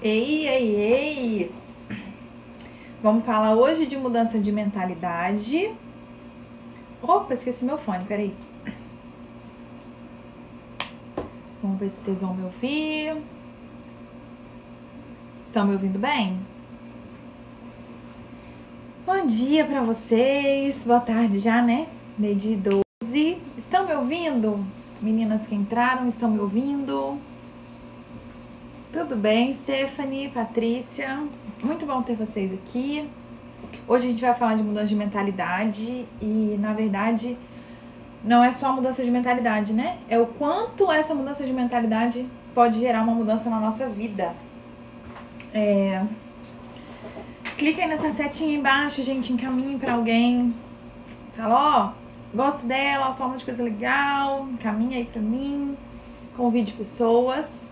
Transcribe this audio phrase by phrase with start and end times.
[0.00, 1.52] Ei, ei, ei!
[3.02, 5.72] Vamos falar hoje de mudança de mentalidade.
[7.02, 8.32] Opa, esqueci meu fone, peraí.
[11.60, 13.20] Vamos ver se vocês vão me ouvir.
[15.44, 16.38] Estão me ouvindo bem?
[19.04, 20.84] Bom dia para vocês.
[20.84, 21.88] Boa tarde já, né?
[22.16, 23.38] Meio de 12.
[23.56, 24.64] Estão me ouvindo?
[25.02, 27.18] Meninas que entraram, estão me ouvindo?
[28.90, 31.22] Tudo bem, Stephanie, Patrícia?
[31.62, 33.06] Muito bom ter vocês aqui.
[33.86, 37.36] Hoje a gente vai falar de mudança de mentalidade e, na verdade,
[38.24, 39.98] não é só a mudança de mentalidade, né?
[40.08, 44.34] É o quanto essa mudança de mentalidade pode gerar uma mudança na nossa vida.
[45.52, 46.02] É...
[47.58, 50.54] Clica aí nessa setinha embaixo, gente, encaminhe para alguém.
[51.36, 55.76] Fala, ó, gosto dela, forma de coisa legal, encaminha aí para mim.
[56.34, 57.67] Convide pessoas.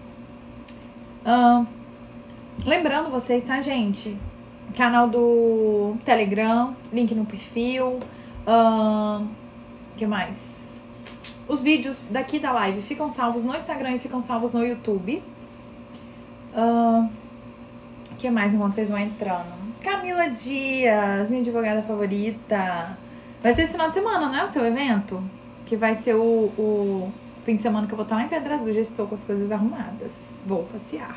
[2.64, 4.16] Lembrando vocês, tá, gente?
[4.76, 8.00] Canal do Telegram, link no perfil.
[8.46, 9.26] Uh,
[9.96, 10.80] que mais?
[11.48, 15.22] Os vídeos daqui da live ficam salvos no Instagram e ficam salvos no YouTube.
[16.54, 17.08] Uh,
[18.18, 19.56] que mais enquanto vocês vão entrando?
[19.82, 22.96] Camila Dias, minha advogada favorita.
[23.42, 24.44] Vai ser esse final de semana, né?
[24.44, 25.22] O seu evento?
[25.64, 27.12] Que vai ser o, o
[27.46, 29.22] Fim de semana que eu vou estar lá em Pedra Azul, já estou com as
[29.22, 30.42] coisas arrumadas.
[30.44, 31.16] Vou passear.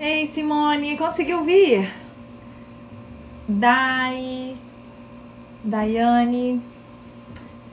[0.00, 1.92] Ei, Simone, conseguiu vir?
[3.46, 4.56] Dai,
[5.62, 6.62] Daiane.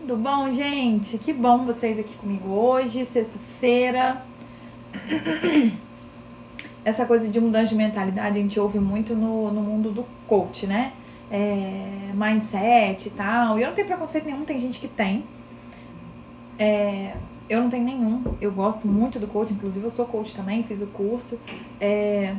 [0.01, 1.17] Tudo bom, gente?
[1.17, 4.21] Que bom vocês aqui comigo hoje, sexta-feira.
[6.83, 10.67] Essa coisa de mudança de mentalidade a gente ouve muito no, no mundo do coach,
[10.67, 10.91] né?
[11.33, 13.57] É, mindset e tal.
[13.57, 15.23] E eu não tenho preconceito nenhum, tem gente que tem.
[16.59, 17.15] É,
[17.49, 18.23] eu não tenho nenhum.
[18.39, 21.41] Eu gosto muito do coach, inclusive eu sou coach também, fiz o curso.
[21.81, 22.35] É,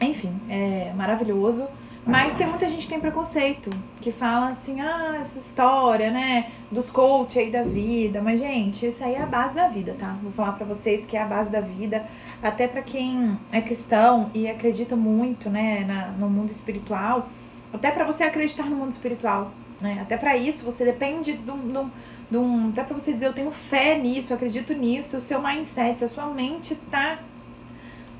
[0.00, 1.68] enfim, é maravilhoso.
[2.04, 6.90] Mas tem muita gente que tem preconceito, que fala assim, ah, essa história, né, dos
[6.90, 8.22] coach aí da vida.
[8.22, 10.16] Mas, gente, isso aí é a base da vida, tá?
[10.22, 12.06] Vou falar para vocês que é a base da vida,
[12.42, 17.28] até para quem é cristão e acredita muito, né, na, no mundo espiritual.
[17.72, 19.98] Até para você acreditar no mundo espiritual, né?
[20.02, 21.90] Até para isso você depende de um,
[22.30, 25.40] de um até para você dizer eu tenho fé nisso, eu acredito nisso, o seu
[25.40, 27.18] mindset, a sua mente tá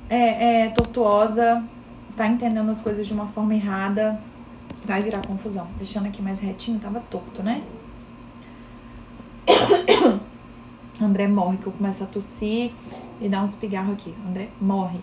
[0.09, 1.65] é, é, tortuosa,
[2.17, 4.21] tá entendendo as coisas de uma forma errada,
[4.85, 5.69] vai virar confusão.
[5.77, 7.63] Deixando aqui mais retinho, tava torto, né?
[11.01, 12.73] André morre, que eu começo a tossir
[13.21, 14.15] e dar uns pigarros aqui.
[14.29, 14.99] André morre.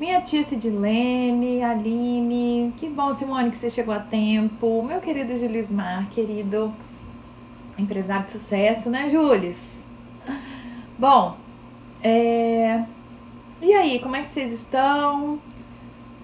[0.00, 4.82] Minha tia Sidilene, Aline, que bom, Simone, que você chegou a tempo.
[4.82, 6.72] Meu querido Julismar, querido
[7.76, 9.58] empresário de sucesso, né, Jules?
[10.98, 11.36] Bom,
[12.02, 12.82] é...
[13.60, 15.38] e aí, como é que vocês estão?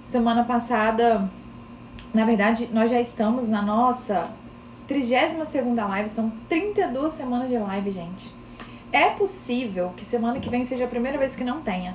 [0.07, 1.31] Semana passada,
[2.15, 4.31] na verdade, nós já estamos na nossa
[4.89, 8.31] 32 live, são 32 semanas de live, gente.
[8.91, 11.95] É possível que semana que vem seja a primeira vez que não tenha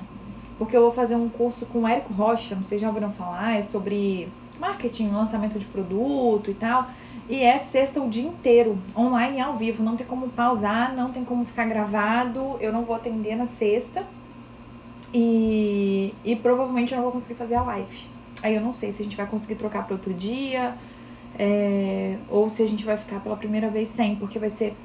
[0.62, 3.64] porque eu vou fazer um curso com o Érico Rocha, vocês já ouviram falar, é
[3.64, 4.28] sobre
[4.60, 6.88] marketing, lançamento de produto e tal.
[7.28, 11.10] E é sexta o dia inteiro, online e ao vivo, não tem como pausar, não
[11.10, 14.06] tem como ficar gravado, eu não vou atender na sexta.
[15.12, 18.06] E, e provavelmente eu não vou conseguir fazer a live.
[18.40, 20.74] Aí eu não sei se a gente vai conseguir trocar para outro dia,
[21.36, 24.76] é, ou se a gente vai ficar pela primeira vez sem, porque vai ser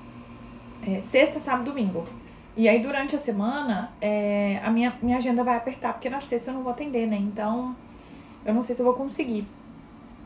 [0.87, 2.03] é, sexta, sábado, domingo.
[2.57, 6.49] E aí, durante a semana, é, a minha, minha agenda vai apertar, porque na sexta
[6.49, 7.15] eu não vou atender, né?
[7.15, 7.75] Então,
[8.43, 9.45] eu não sei se eu vou conseguir,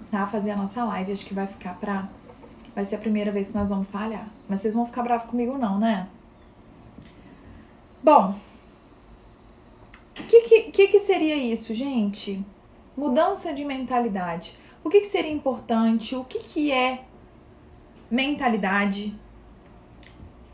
[0.10, 0.26] tá?
[0.28, 1.12] Fazer a nossa live.
[1.12, 2.08] Acho que vai ficar pra.
[2.74, 4.26] Vai ser a primeira vez que nós vamos falhar.
[4.48, 6.08] Mas vocês vão ficar bravos comigo, não, né?
[8.02, 8.34] Bom.
[10.18, 12.42] O que, que, que, seria isso, gente?
[12.96, 14.58] Mudança de mentalidade.
[14.86, 16.16] O que, que seria importante?
[16.16, 17.04] O que, que é
[18.10, 19.20] mentalidade?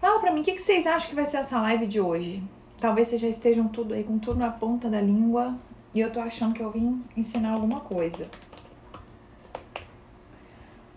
[0.08, 2.42] Fala pra mim, o que, que vocês acham que vai ser essa live de hoje?
[2.80, 5.54] Talvez vocês já estejam tudo aí com tudo na ponta da língua
[5.94, 8.30] e eu tô achando que eu vim ensinar alguma coisa.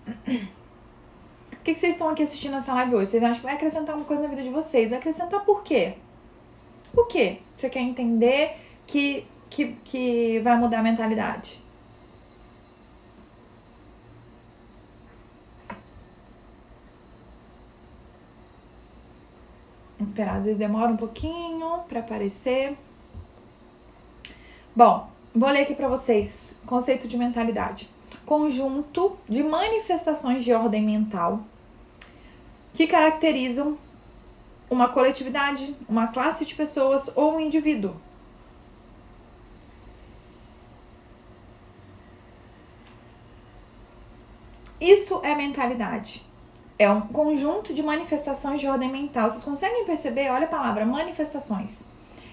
[0.07, 3.11] O que, que vocês estão aqui assistindo essa live hoje?
[3.11, 4.91] Vocês acham que vai acrescentar alguma coisa na vida de vocês?
[4.91, 5.95] Vai acrescentar por quê?
[6.95, 7.39] Por quê?
[7.59, 11.60] Você quer entender que, que, que vai mudar a mentalidade?
[20.09, 22.77] Esperar, às vezes demora um pouquinho para aparecer.
[24.75, 27.89] Bom, vou ler aqui para vocês conceito de mentalidade.
[28.25, 31.41] Conjunto de manifestações de ordem mental
[32.75, 33.77] que caracterizam
[34.71, 37.95] uma coletividade, uma classe de pessoas ou um indivíduo.
[44.81, 46.25] Isso é mentalidade.
[46.81, 49.29] É um conjunto de manifestações de ordem mental.
[49.29, 50.31] Vocês conseguem perceber?
[50.31, 51.85] Olha a palavra manifestações.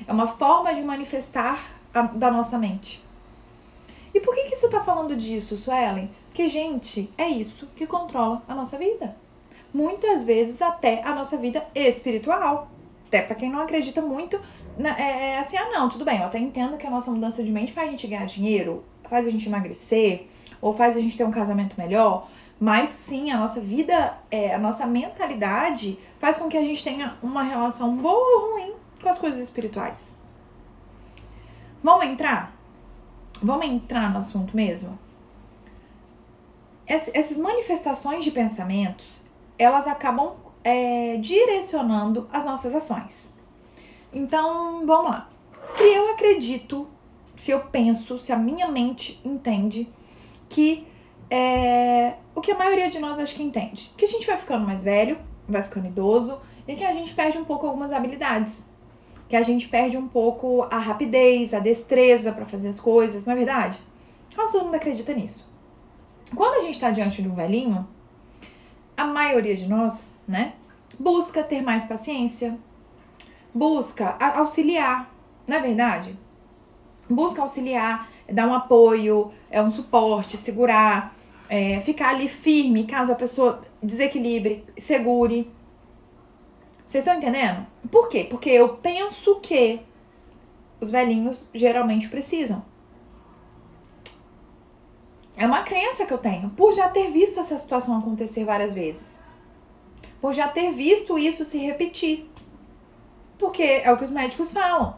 [0.07, 3.03] É uma forma de manifestar a, da nossa mente.
[4.13, 6.09] E por que, que você está falando disso, Suelen?
[6.27, 9.13] Porque, gente, é isso que controla a nossa vida.
[9.73, 12.69] Muitas vezes até a nossa vida espiritual.
[13.09, 14.39] Até para quem não acredita muito,
[14.97, 17.51] é, é assim, ah não, tudo bem, eu até entendo que a nossa mudança de
[17.51, 20.25] mente faz a gente ganhar dinheiro, faz a gente emagrecer,
[20.61, 22.29] ou faz a gente ter um casamento melhor,
[22.59, 27.17] mas sim, a nossa vida, é, a nossa mentalidade faz com que a gente tenha
[27.21, 30.15] uma relação boa ou ruim com as coisas espirituais.
[31.83, 32.51] Vamos entrar?
[33.41, 34.97] Vamos entrar no assunto mesmo?
[36.87, 39.21] essas manifestações de pensamentos,
[39.59, 43.35] elas acabam é, direcionando as nossas ações.
[44.13, 45.29] Então, vamos lá.
[45.63, 46.87] Se eu acredito,
[47.35, 49.89] se eu penso, se a minha mente entende
[50.47, 50.87] que
[51.29, 54.65] é, o que a maioria de nós acho que entende, que a gente vai ficando
[54.65, 58.65] mais velho, vai ficando idoso e que a gente perde um pouco algumas habilidades,
[59.27, 63.33] que a gente perde um pouco a rapidez, a destreza para fazer as coisas, não
[63.33, 63.79] é verdade?
[64.33, 65.49] Quase todo mundo acredita nisso.
[66.35, 67.87] Quando a gente está diante de um velhinho,
[68.95, 70.53] a maioria de nós, né,
[70.99, 72.57] busca ter mais paciência,
[73.53, 75.11] busca auxiliar,
[75.47, 76.17] não é verdade?
[77.09, 81.15] Busca auxiliar, dar um apoio, é um suporte, segurar,
[81.49, 85.51] é, ficar ali firme caso a pessoa desequilibre, segure.
[86.85, 87.65] Vocês estão entendendo?
[87.91, 88.25] Por quê?
[88.29, 89.81] Porque eu penso que
[90.79, 92.63] os velhinhos geralmente precisam.
[95.35, 99.21] É uma crença que eu tenho, por já ter visto essa situação acontecer várias vezes.
[100.19, 102.29] Por já ter visto isso se repetir.
[103.37, 104.95] Porque é o que os médicos falam.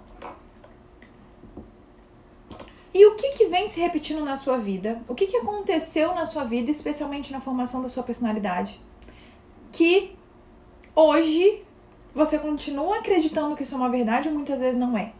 [2.99, 5.01] E o que, que vem se repetindo na sua vida?
[5.07, 8.81] O que, que aconteceu na sua vida, especialmente na formação da sua personalidade?
[9.71, 10.17] Que
[10.93, 11.63] hoje
[12.13, 15.13] você continua acreditando que isso é uma verdade ou muitas vezes não é.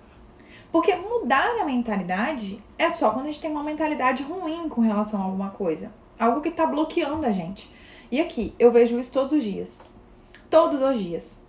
[0.74, 5.22] Porque mudar a mentalidade é só quando a gente tem uma mentalidade ruim com relação
[5.22, 5.90] a alguma coisa.
[6.20, 7.74] Algo que está bloqueando a gente.
[8.12, 9.90] E aqui, eu vejo isso todos os dias.
[10.50, 11.42] Todos os dias.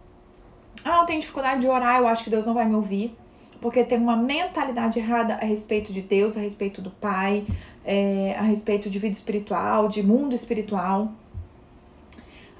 [0.84, 3.18] Ah, eu tenho dificuldade de orar, eu acho que Deus não vai me ouvir.
[3.60, 7.44] Porque tem uma mentalidade errada a respeito de Deus, a respeito do Pai,
[7.84, 11.12] é, a respeito de vida espiritual, de mundo espiritual.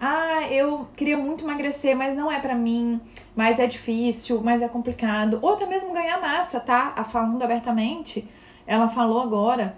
[0.01, 3.01] Ah, eu queria muito emagrecer, mas não é para mim,
[3.37, 5.39] mas é difícil, mas é complicado.
[5.43, 6.95] Ou até mesmo ganhar massa, tá?
[6.97, 8.27] A falando abertamente,
[8.67, 9.77] ela falou agora.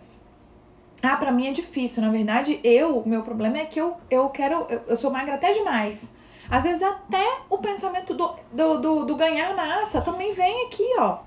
[1.02, 2.02] Ah, para mim é difícil.
[2.02, 5.52] Na verdade, eu, meu problema é que eu, eu quero, eu, eu sou magra até
[5.52, 6.12] demais.
[6.52, 11.20] Às vezes até o pensamento do, do, do, do ganhar massa também vem aqui, ó.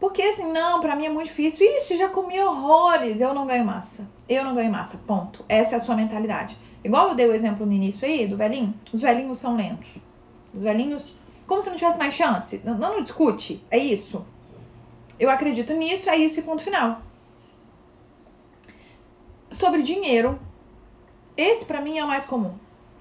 [0.00, 1.64] Porque assim, não, pra mim é muito difícil.
[1.64, 4.10] Ixi, já comi horrores, eu não ganho massa.
[4.28, 5.44] Eu não ganho massa, ponto.
[5.48, 6.58] Essa é a sua mentalidade.
[6.82, 9.90] Igual eu dei o exemplo no início aí, do velhinho, os velhinhos são lentos.
[10.52, 11.14] Os velhinhos,
[11.46, 12.60] como se não tivesse mais chance.
[12.64, 14.26] Não, não discute, é isso.
[15.20, 17.00] Eu acredito nisso, é isso e ponto final.
[19.52, 20.36] Sobre dinheiro,
[21.36, 22.54] esse para mim é o mais comum,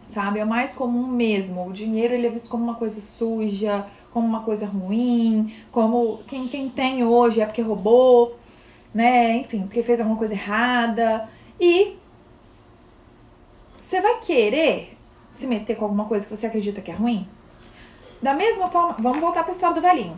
[0.10, 0.40] sabe?
[0.40, 1.68] É mais comum mesmo.
[1.68, 6.48] O dinheiro ele é visto como uma coisa suja, como uma coisa ruim, como quem,
[6.48, 8.36] quem tem hoje é porque roubou,
[8.94, 9.38] né?
[9.38, 11.30] Enfim, porque fez alguma coisa errada.
[11.62, 11.96] E
[13.78, 14.98] você vai querer
[15.32, 17.28] se meter com alguma coisa que você acredita que é ruim?
[18.20, 20.18] Da mesma forma, vamos voltar para a história do velhinho.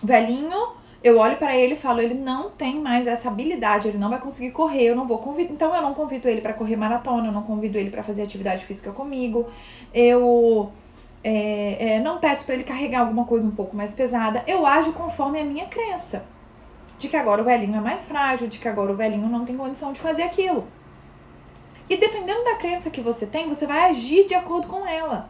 [0.00, 0.68] O velhinho,
[1.02, 4.20] eu olho para ele e falo, ele não tem mais essa habilidade, ele não vai
[4.20, 7.32] conseguir correr, eu não vou convidar, então eu não convido ele para correr maratona, eu
[7.32, 9.48] não convido ele para fazer atividade física comigo,
[9.92, 10.70] eu
[11.24, 14.92] é, é, não peço para ele carregar alguma coisa um pouco mais pesada, eu ajo
[14.92, 16.24] conforme a minha crença
[16.98, 19.56] de que agora o velhinho é mais frágil, de que agora o velhinho não tem
[19.56, 20.68] condição de fazer aquilo.
[21.90, 25.28] E dependendo da crença que você tem, você vai agir de acordo com ela.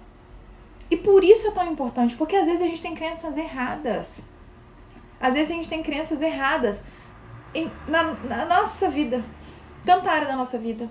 [0.90, 4.20] E por isso é tão importante, porque às vezes a gente tem crenças erradas.
[5.22, 6.82] Às vezes a gente tem crenças erradas
[7.54, 9.24] em, na, na nossa vida,
[9.86, 10.90] tanta área da nossa vida.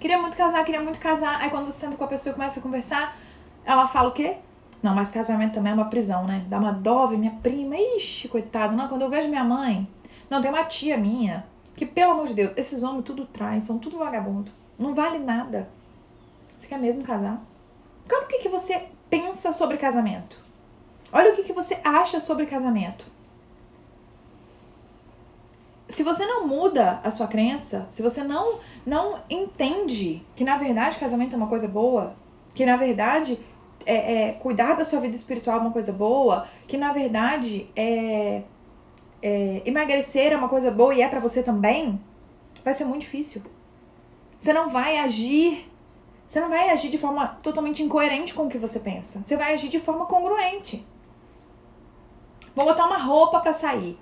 [0.00, 1.40] Queria muito casar, queria muito casar.
[1.40, 3.16] Aí quando você senta com a pessoa e começa a conversar,
[3.64, 4.38] ela fala o quê?
[4.82, 6.44] Não, mas casamento também é uma prisão, né?
[6.48, 7.76] Dá uma dó minha prima.
[7.76, 8.74] Ixi, coitada.
[8.74, 9.88] Não, quando eu vejo minha mãe.
[10.28, 13.78] Não, tem uma tia minha que, pelo amor de Deus, esses homens tudo traem, são
[13.78, 14.50] tudo vagabundo.
[14.76, 15.70] Não vale nada.
[16.56, 17.40] Você quer mesmo casar?
[18.10, 20.36] Olha o que, que você pensa sobre casamento.
[21.12, 23.11] Olha o que, que você acha sobre casamento.
[25.92, 30.98] Se você não muda a sua crença, se você não, não entende que na verdade
[30.98, 32.14] casamento é uma coisa boa,
[32.54, 33.38] que na verdade
[33.84, 38.42] é, é, cuidar da sua vida espiritual é uma coisa boa, que na verdade é,
[39.20, 42.00] é emagrecer é uma coisa boa e é para você também,
[42.64, 43.42] vai ser muito difícil.
[44.40, 45.70] Você não vai agir,
[46.26, 49.22] você não vai agir de forma totalmente incoerente com o que você pensa.
[49.22, 50.86] Você vai agir de forma congruente.
[52.56, 53.98] Vou botar uma roupa para sair.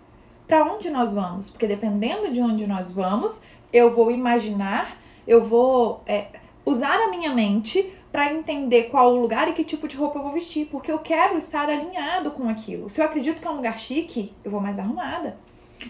[0.50, 1.48] Para onde nós vamos?
[1.48, 6.26] Porque dependendo de onde nós vamos, eu vou imaginar, eu vou é,
[6.66, 10.24] usar a minha mente para entender qual o lugar e que tipo de roupa eu
[10.24, 12.90] vou vestir, porque eu quero estar alinhado com aquilo.
[12.90, 15.38] Se eu acredito que é um lugar chique, eu vou mais arrumada.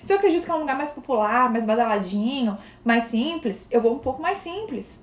[0.02, 3.94] Se eu acredito que é um lugar mais popular, mais badaladinho, mais simples, eu vou
[3.94, 5.02] um pouco mais simples.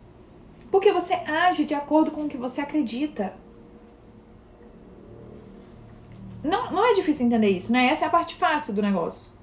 [0.70, 3.34] Porque você age de acordo com o que você acredita.
[6.44, 7.88] Não, não é difícil entender isso, né?
[7.88, 9.36] Essa é a parte fácil do negócio.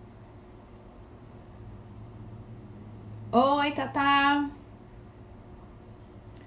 [3.37, 4.49] Oi, Tata.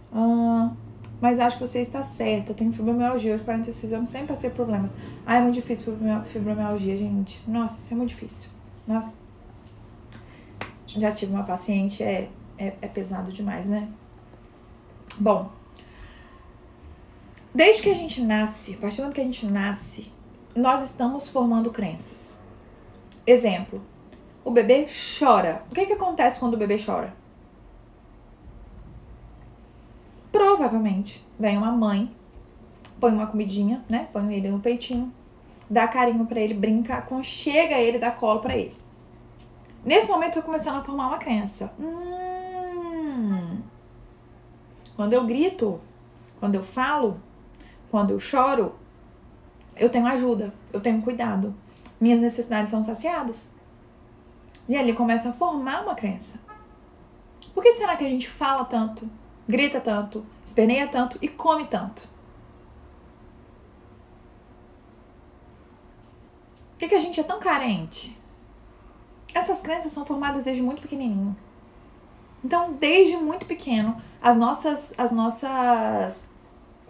[0.09, 0.71] Ah,
[1.19, 2.53] mas acho que você está certa.
[2.53, 4.91] Tenho fibromialgia aos 46 anos, sempre passei problemas.
[5.25, 5.97] Ah, é muito difícil
[6.31, 7.43] fibromialgia, gente.
[7.45, 8.49] Nossa, é muito difícil.
[8.87, 9.13] Nossa.
[10.87, 13.89] Já tive uma paciente, é, é, é pesado demais, né?
[15.19, 15.51] Bom.
[17.53, 20.09] Desde que a gente nasce, a partir do momento que a gente nasce,
[20.55, 22.41] nós estamos formando crenças.
[23.25, 23.81] Exemplo,
[24.47, 24.87] o bebê
[25.19, 25.61] chora.
[25.69, 27.13] O que, que acontece quando o bebê chora?
[30.31, 32.09] Provavelmente vem uma mãe,
[32.97, 34.07] põe uma comidinha, né?
[34.13, 35.13] Põe ele no peitinho,
[35.69, 38.77] dá carinho para ele, brinca, aconchega ele, dá colo para ele.
[39.83, 41.69] Nesse momento eu começando a formar uma crença.
[41.77, 43.59] Hum,
[44.95, 45.81] quando eu grito,
[46.39, 47.19] quando eu falo,
[47.91, 48.75] quando eu choro,
[49.75, 51.53] eu tenho ajuda, eu tenho cuidado.
[51.99, 53.56] Minhas necessidades são saciadas.
[54.67, 56.39] E ali começa a formar uma crença.
[57.53, 59.09] Por que será que a gente fala tanto,
[59.47, 62.07] grita tanto, esperneia tanto e come tanto?
[66.71, 68.15] Por que, que a gente é tão carente?
[69.33, 71.35] Essas crenças são formadas desde muito pequenininho.
[72.43, 76.23] Então, desde muito pequeno, as nossas, as nossas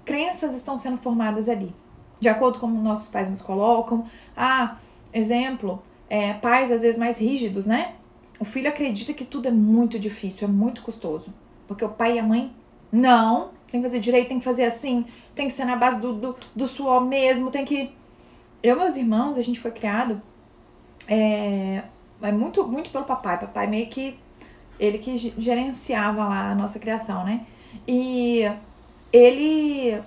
[0.04, 1.74] crenças estão sendo formadas ali
[2.20, 4.06] de acordo com como nossos pais nos colocam.
[4.36, 4.78] Ah,
[5.14, 7.94] exemplo, é, pais às vezes mais rígidos, né?
[8.40, 11.34] O filho acredita que tudo é muito difícil, é muito custoso.
[11.68, 12.52] Porque o pai e a mãe,
[12.92, 16.14] não, tem que fazer direito, tem que fazer assim, tem que ser na base do,
[16.14, 17.92] do, do suor mesmo, tem que.
[18.62, 20.22] Eu e meus irmãos, a gente foi criado
[21.08, 21.84] é,
[22.22, 23.40] é muito, muito pelo papai.
[23.40, 24.18] Papai meio que.
[24.80, 27.48] Ele que gerenciava lá a nossa criação, né?
[27.88, 28.44] E
[29.12, 30.00] ele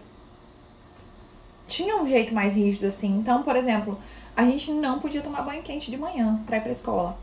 [1.67, 3.19] tinha um jeito mais rígido assim.
[3.19, 3.99] Então, por exemplo,
[4.37, 7.17] a gente não podia tomar banho quente de manhã pra ir pra escola.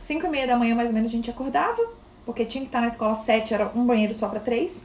[0.00, 1.82] Cinco e meia da manhã, mais ou menos, a gente acordava,
[2.26, 4.84] porque tinha que estar na escola sete, era um banheiro só pra três.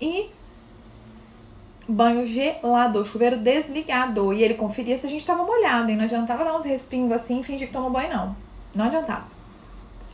[0.00, 0.28] E
[1.88, 4.32] banho gelado, chuveiro desligado.
[4.32, 5.90] E ele conferia se a gente tava molhado.
[5.90, 8.36] E não adiantava dar uns respingos assim e fingir que tomou banho, não.
[8.74, 9.24] Não adiantava.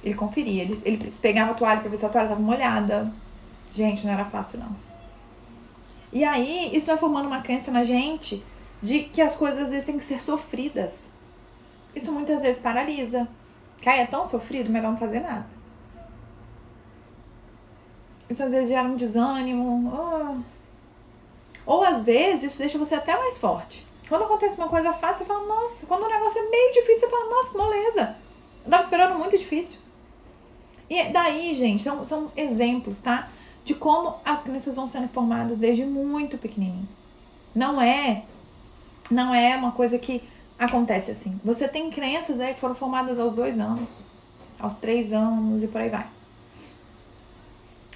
[0.04, 3.12] Ele conferia, ele, ele pegava a toalha pra ver se a toalha tava molhada.
[3.74, 4.76] Gente, não era fácil, não.
[6.12, 8.44] E aí, isso vai formando uma crença na gente
[8.82, 11.12] de que as coisas às vezes têm que ser sofridas.
[11.94, 13.28] Isso muitas vezes paralisa.
[13.80, 15.46] Cai é tão sofrido, melhor não fazer nada.
[18.28, 19.92] Isso às vezes gera um desânimo.
[19.94, 20.40] Oh.
[21.64, 23.86] Ou às vezes isso deixa você até mais forte.
[24.08, 25.86] Quando acontece uma coisa fácil, você fala, nossa.
[25.86, 28.16] Quando o negócio é meio difícil, você fala, nossa, que moleza.
[28.64, 29.78] Eu tava esperando muito difícil.
[30.88, 33.28] E daí, gente, são, são exemplos, tá?
[33.64, 36.88] de como as crenças vão sendo formadas desde muito pequenininho.
[37.54, 38.24] Não é
[39.10, 40.22] não é uma coisa que
[40.58, 41.40] acontece assim.
[41.44, 43.90] Você tem crenças aí que foram formadas aos dois anos,
[44.58, 46.06] aos três anos e por aí vai.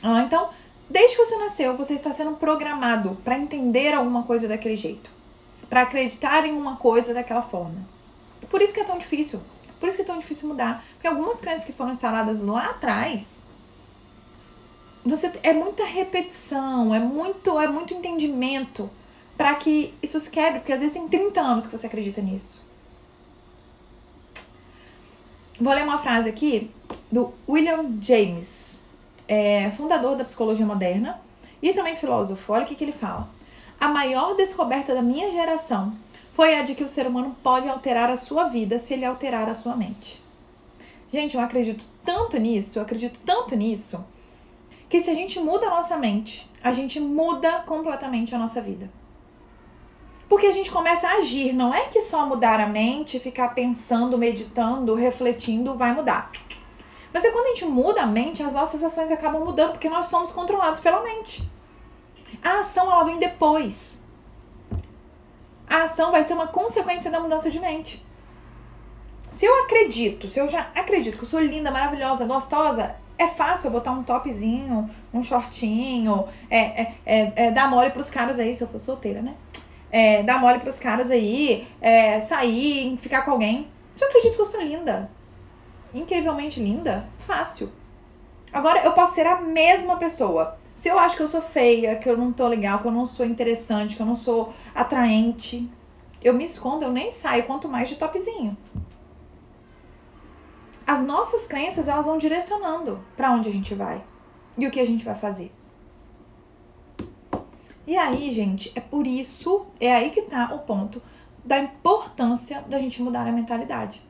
[0.03, 0.51] Ah, então,
[0.91, 5.11] desde que você nasceu, você está sendo programado para entender alguma coisa daquele jeito,
[5.69, 7.87] para acreditar em uma coisa daquela forma.
[8.51, 9.41] Por isso que é tão difícil.
[9.79, 10.85] Por isso que é tão difícil mudar.
[10.95, 13.27] Porque algumas crenças que foram instaladas lá atrás,
[15.05, 18.91] você é muita repetição, é muito, é muito entendimento
[19.37, 22.64] para que isso se quebre, porque às vezes tem 30 anos que você acredita nisso.
[25.61, 26.71] Vou ler uma frase aqui
[27.11, 28.83] do William James,
[29.26, 31.21] é, fundador da psicologia moderna
[31.62, 32.52] e também filósofo.
[32.52, 33.28] Olha o que, que ele fala.
[33.81, 35.95] A maior descoberta da minha geração
[36.35, 39.49] foi a de que o ser humano pode alterar a sua vida se ele alterar
[39.49, 40.23] a sua mente.
[41.11, 44.05] Gente, eu acredito tanto nisso, eu acredito tanto nisso,
[44.88, 48.90] que se a gente muda a nossa mente, a gente muda completamente a nossa vida.
[50.28, 54.18] Porque a gente começa a agir, não é que só mudar a mente, ficar pensando,
[54.18, 56.30] meditando, refletindo vai mudar.
[57.12, 60.06] Mas é quando a gente muda a mente, as nossas ações acabam mudando, porque nós
[60.06, 61.49] somos controlados pela mente.
[62.42, 64.04] A ação ela vem depois.
[65.68, 68.04] A ação vai ser uma consequência da mudança de mente.
[69.33, 73.68] Se eu acredito, se eu já acredito que eu sou linda, maravilhosa, gostosa, é fácil
[73.68, 78.54] eu botar um topzinho, um shortinho, é, é, é, é dar mole pros caras aí,
[78.54, 79.35] se eu for solteira, né?
[79.90, 83.69] É, dar mole pros caras aí, é, sair, ficar com alguém.
[84.00, 85.11] Eu acredito que eu sou linda,
[85.95, 87.73] incrivelmente linda, fácil.
[88.52, 90.59] Agora, eu posso ser a mesma pessoa.
[90.75, 93.07] Se eu acho que eu sou feia, que eu não tô legal, que eu não
[93.07, 95.71] sou interessante, que eu não sou atraente,
[96.23, 98.57] eu me escondo, eu nem saio, quanto mais de topzinho.
[100.87, 104.02] As nossas crenças, elas vão direcionando para onde a gente vai
[104.57, 105.52] e o que a gente vai fazer.
[107.87, 111.00] E aí, gente, é por isso, é aí que tá o ponto
[111.45, 114.02] da importância da gente mudar a mentalidade.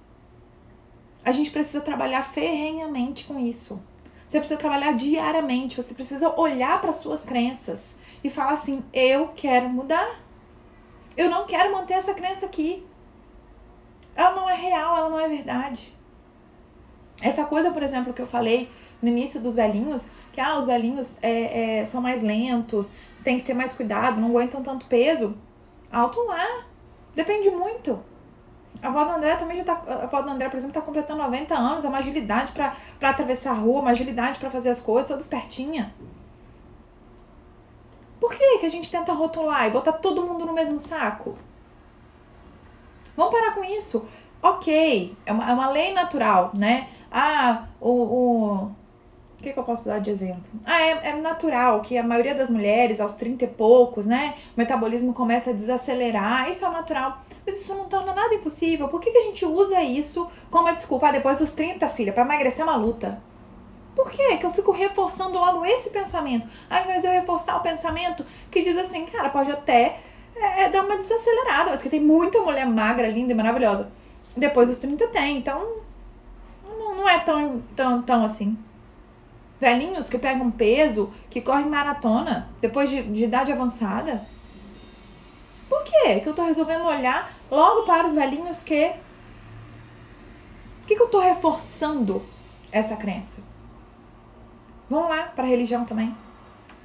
[1.22, 3.82] A gente precisa trabalhar ferrenhamente com isso.
[4.26, 9.68] Você precisa trabalhar diariamente, você precisa olhar para suas crenças e falar assim: eu quero
[9.68, 10.20] mudar.
[11.16, 12.86] Eu não quero manter essa crença aqui.
[14.14, 15.94] Ela não é real, ela não é verdade.
[17.20, 21.18] Essa coisa, por exemplo, que eu falei no início dos velhinhos, que ah, os velhinhos
[21.22, 22.92] é, é, são mais lentos,
[23.26, 25.36] tem que ter mais cuidado, não aguentam tanto peso.
[25.90, 26.64] Alto lá.
[27.12, 27.98] Depende muito.
[28.80, 29.82] A avó do André também já tá.
[29.84, 33.50] A avó do André, por exemplo, tá completando 90 anos, é uma agilidade para atravessar
[33.50, 35.92] a rua, uma agilidade para fazer as coisas, toda espertinha.
[38.20, 41.36] Por que, que a gente tenta rotular e botar todo mundo no mesmo saco?
[43.16, 44.06] Vamos parar com isso.
[44.40, 46.90] Ok, é uma, é uma lei natural, né?
[47.10, 47.90] Ah, o.
[47.90, 48.70] o
[49.38, 50.44] o que, que eu posso dar de exemplo?
[50.64, 54.34] Ah, é, é natural que a maioria das mulheres, aos 30 e poucos, né?
[54.56, 56.48] O metabolismo começa a desacelerar.
[56.50, 57.20] Isso é natural.
[57.44, 58.88] Mas isso não torna nada impossível.
[58.88, 61.08] Por que, que a gente usa isso como desculpa?
[61.08, 63.22] Ah, depois dos 30, filha, para emagrecer é uma luta.
[63.94, 64.36] Por quê?
[64.38, 66.46] Que eu fico reforçando logo esse pensamento.
[66.68, 70.00] Ao invés de eu reforçar o pensamento que diz assim, cara, pode até
[70.34, 73.90] é, é dar uma desacelerada, mas que tem muita mulher magra, linda e maravilhosa.
[74.36, 75.76] Depois dos 30 tem, então
[76.66, 78.56] não, não é tão, tão, tão assim.
[79.60, 84.26] Velhinhos que pegam peso, que correm maratona depois de, de idade avançada.
[85.68, 86.20] Por quê?
[86.20, 88.92] Que eu tô resolvendo olhar logo para os velhinhos que.
[90.80, 92.22] Por que, que eu tô reforçando
[92.70, 93.42] essa crença?
[94.88, 96.14] Vamos lá para a religião também.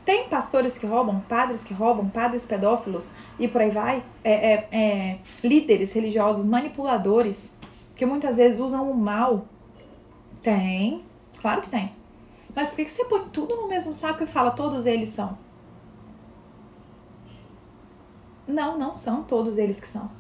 [0.03, 4.03] Tem pastores que roubam, padres que roubam, padres pedófilos e por aí vai.
[4.23, 7.55] É, é, é, líderes religiosos, manipuladores,
[7.95, 9.45] que muitas vezes usam o mal.
[10.41, 11.03] Tem,
[11.39, 12.00] claro que tem.
[12.55, 15.37] Mas por que, você põe tudo no mesmo saco e fala todos eles são?
[18.47, 20.11] Não, não são todos eles que são.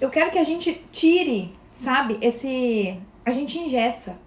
[0.00, 3.00] Eu quero que a gente tire, sabe, esse.
[3.24, 4.18] A gente ingessa.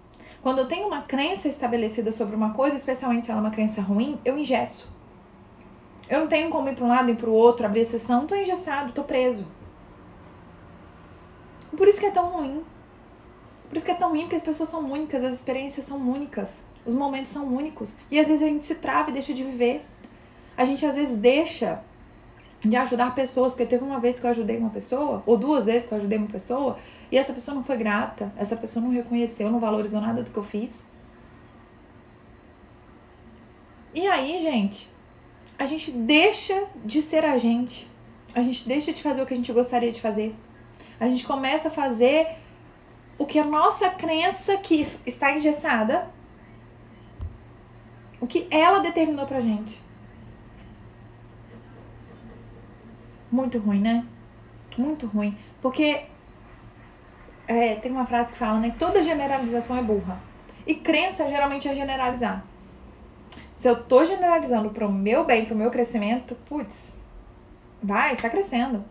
[0.42, 3.80] Quando eu tenho uma crença estabelecida sobre uma coisa, especialmente se ela é uma crença
[3.80, 4.90] ruim, eu ingesso.
[6.08, 8.34] Eu não tenho como ir para um lado e para o outro, abrir exceção, tô
[8.34, 9.46] engessado, tô preso.
[11.76, 12.64] Por isso que é tão ruim.
[13.70, 16.92] Por isso que é tão porque as pessoas são únicas, as experiências são únicas, os
[16.92, 17.96] momentos são únicos.
[18.10, 19.86] E às vezes a gente se trava e deixa de viver.
[20.56, 21.80] A gente às vezes deixa
[22.58, 25.86] de ajudar pessoas, porque teve uma vez que eu ajudei uma pessoa, ou duas vezes
[25.86, 26.78] que eu ajudei uma pessoa,
[27.12, 30.36] e essa pessoa não foi grata, essa pessoa não reconheceu, não valorizou nada do que
[30.36, 30.84] eu fiz.
[33.94, 34.90] E aí, gente,
[35.56, 37.88] a gente deixa de ser a gente.
[38.34, 40.34] A gente deixa de fazer o que a gente gostaria de fazer.
[40.98, 42.39] A gente começa a fazer
[43.20, 46.08] o que a nossa crença que está engessada,
[48.18, 49.78] o que ela determinou pra gente.
[53.30, 54.06] Muito ruim, né?
[54.78, 55.36] Muito ruim.
[55.60, 56.06] Porque
[57.46, 58.74] é, tem uma frase que fala, né?
[58.78, 60.18] Toda generalização é burra.
[60.66, 62.42] E crença geralmente é generalizar.
[63.56, 66.94] Se eu tô generalizando pro meu bem, pro meu crescimento, putz,
[67.82, 68.82] vai, está crescendo.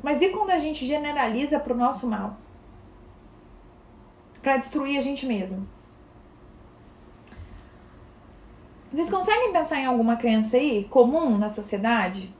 [0.00, 2.36] Mas e quando a gente generaliza pro nosso mal?
[4.42, 5.66] Para destruir a gente mesmo.
[8.92, 12.34] Vocês conseguem pensar em alguma crença aí comum na sociedade?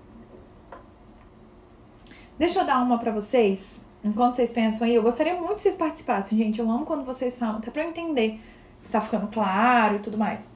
[2.37, 4.95] Deixa eu dar uma para vocês, enquanto vocês pensam aí.
[4.95, 6.61] Eu gostaria muito que vocês participassem, gente.
[6.61, 8.41] Eu amo quando vocês falam, até para eu entender
[8.81, 10.51] se tá ficando claro e tudo mais.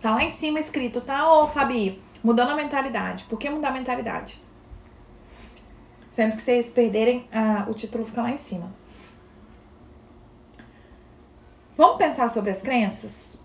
[0.00, 2.00] Tá lá em cima escrito, tá, ô Fabi?
[2.22, 3.24] Mudando a mentalidade.
[3.24, 4.40] Por que mudar a mentalidade?
[6.18, 8.74] Sempre que vocês perderem, ah, o título fica lá em cima.
[11.76, 13.38] Vamos pensar sobre as crenças?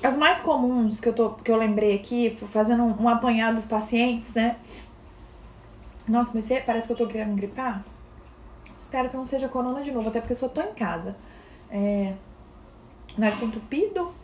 [0.00, 3.66] As mais comuns que eu, tô, que eu lembrei aqui, fazendo um, um apanhado dos
[3.66, 4.58] pacientes, né?
[6.06, 7.84] Nossa, mas parece que eu tô querendo gripar.
[8.80, 11.16] Espero que não seja corona de novo, até porque eu só tô em casa.
[11.68, 12.14] É.
[13.18, 14.14] Nariz entupido.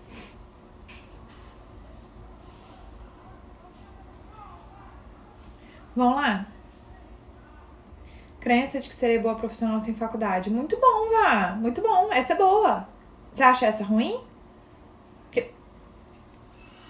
[5.96, 6.46] Vamos lá?
[8.40, 10.50] Crença de que serei boa profissional sem faculdade.
[10.50, 11.56] Muito bom, Vá.
[11.58, 12.12] Muito bom.
[12.12, 12.86] Essa é boa.
[13.32, 14.20] Você acha essa ruim?
[15.24, 15.50] Porque,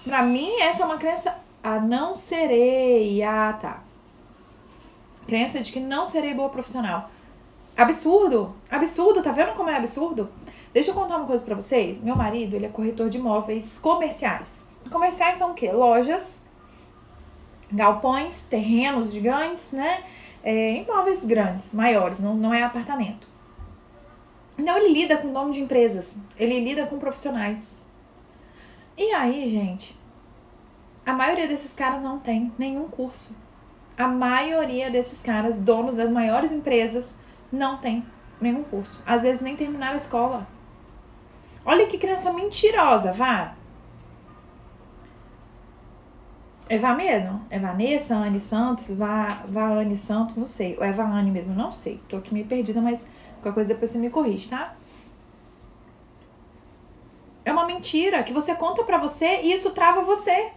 [0.05, 1.37] pra mim, essa é uma crença.
[1.63, 3.23] Ah, não serei.
[3.23, 3.83] Ah, tá.
[5.27, 7.09] Crença de que não serei boa profissional.
[7.77, 8.55] Absurdo.
[8.71, 9.23] Absurdo.
[9.23, 10.29] Tá vendo como é absurdo?
[10.73, 12.03] Deixa eu contar uma coisa pra vocês.
[12.03, 14.69] Meu marido, ele é corretor de imóveis comerciais.
[14.91, 15.71] Comerciais são o quê?
[15.71, 16.44] Lojas,
[17.75, 20.05] galpões, terrenos gigantes, né?
[20.43, 23.27] É, imóveis grandes, maiores, não, não é apartamento.
[24.59, 27.75] Então ele lida com dono de empresas, ele lida com profissionais.
[28.97, 29.99] E aí, gente,
[31.05, 33.37] a maioria desses caras não tem nenhum curso.
[33.97, 37.15] A maioria desses caras, donos das maiores empresas,
[37.51, 38.05] não tem
[38.41, 39.01] nenhum curso.
[39.07, 40.47] Às vezes nem terminaram a escola.
[41.65, 43.55] Olha que criança mentirosa, vá.
[46.69, 47.45] É Vá mesmo?
[47.51, 50.77] É Vanessa, Anne Santos, Vá, Vá Anne Santos, não sei.
[50.79, 52.01] Ou é Vá Anne mesmo, não sei.
[52.09, 54.75] Tô aqui meio perdida, mas qualquer coisa depois você me corrige, tá?
[57.45, 60.53] É uma mentira que você conta pra você e isso trava você.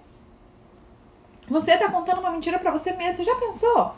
[1.50, 3.16] Você tá contando uma mentira pra você mesmo.
[3.16, 3.96] Você já pensou?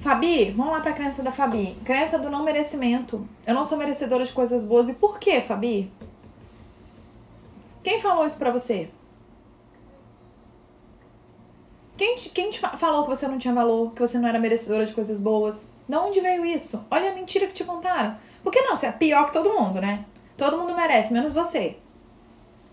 [0.00, 1.76] Fabi, vamos lá pra crença da Fabi.
[1.84, 3.26] Crença do não merecimento.
[3.46, 4.88] Eu não sou merecedora de coisas boas.
[4.88, 5.92] E por quê, Fabi?
[7.82, 8.90] Quem falou isso pra você?
[11.96, 14.84] Quem te, quem te falou que você não tinha valor, que você não era merecedora
[14.84, 15.72] de coisas boas?
[15.88, 16.84] De onde veio isso?
[16.90, 18.16] Olha a mentira que te contaram.
[18.42, 18.76] Por que não?
[18.76, 20.04] Você é pior que todo mundo, né?
[20.36, 21.78] Todo mundo merece, menos você.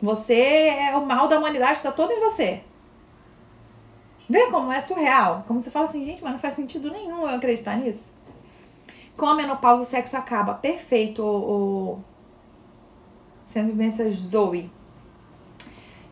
[0.01, 2.61] Você é o mal da humanidade, tá todo em você.
[4.29, 5.43] Vê como é surreal?
[5.47, 8.13] Como você fala assim, gente, mas não faz sentido nenhum eu acreditar nisso.
[9.15, 10.55] Com a menopausa, o sexo acaba.
[10.55, 11.99] Perfeito, o.
[13.45, 14.69] Sendo vivência Zoe.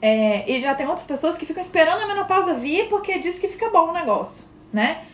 [0.02, 3.48] É, e já tem outras pessoas que ficam esperando a menopausa vir porque diz que
[3.48, 5.06] fica bom o negócio, né?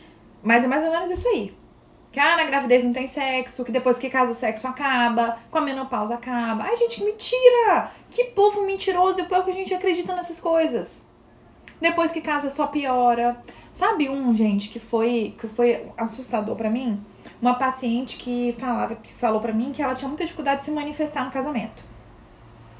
[0.41, 1.54] Mas é mais ou menos isso aí.
[2.12, 5.58] Que ah, na gravidez não tem sexo, que depois que casa o sexo acaba, com
[5.58, 6.63] a menopausa acaba.
[6.63, 7.91] Ai, gente, que mentira!
[8.10, 11.06] Que povo mentiroso e pior que a gente acredita nessas coisas.
[11.82, 13.38] Depois que casa só piora.
[13.73, 17.00] Sabe um, gente, que foi que foi assustador para mim?
[17.41, 20.71] Uma paciente que falava que falou para mim que ela tinha muita dificuldade de se
[20.71, 21.84] manifestar no casamento.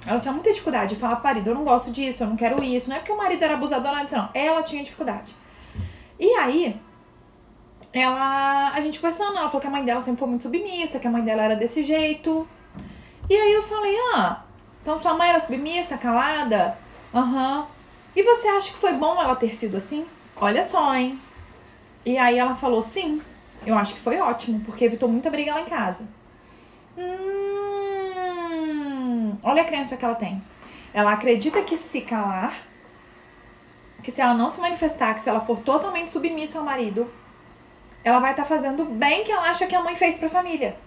[0.08, 2.90] Ela tinha muita dificuldade de falar, marido, eu não gosto disso, eu não quero isso.
[2.90, 4.30] Não é porque o marido era abusador, não, não.
[4.34, 5.36] Ela tinha dificuldade.
[6.18, 6.80] E aí,
[7.92, 11.08] ela, a gente conversando, ela falou que a mãe dela sempre foi muito submissa, que
[11.08, 12.48] a mãe dela era desse jeito.
[13.30, 14.44] E aí eu falei, ah,
[14.82, 16.78] então sua mãe era submissa, calada?
[17.14, 17.60] Aham.
[17.60, 17.66] Uhum.
[18.16, 20.06] E você acha que foi bom ela ter sido assim?
[20.38, 21.20] Olha só, hein?
[22.06, 23.22] E aí ela falou, sim,
[23.66, 26.04] eu acho que foi ótimo, porque evitou muita briga lá em casa.
[26.98, 27.57] Hum,
[29.44, 30.42] olha a crença que ela tem.
[30.94, 32.58] Ela acredita que se calar,
[34.04, 37.12] que se ela não se manifestar, que se ela for totalmente submissa ao marido,
[38.04, 40.28] ela vai estar tá fazendo o bem que ela acha que a mãe fez para
[40.28, 40.78] a família.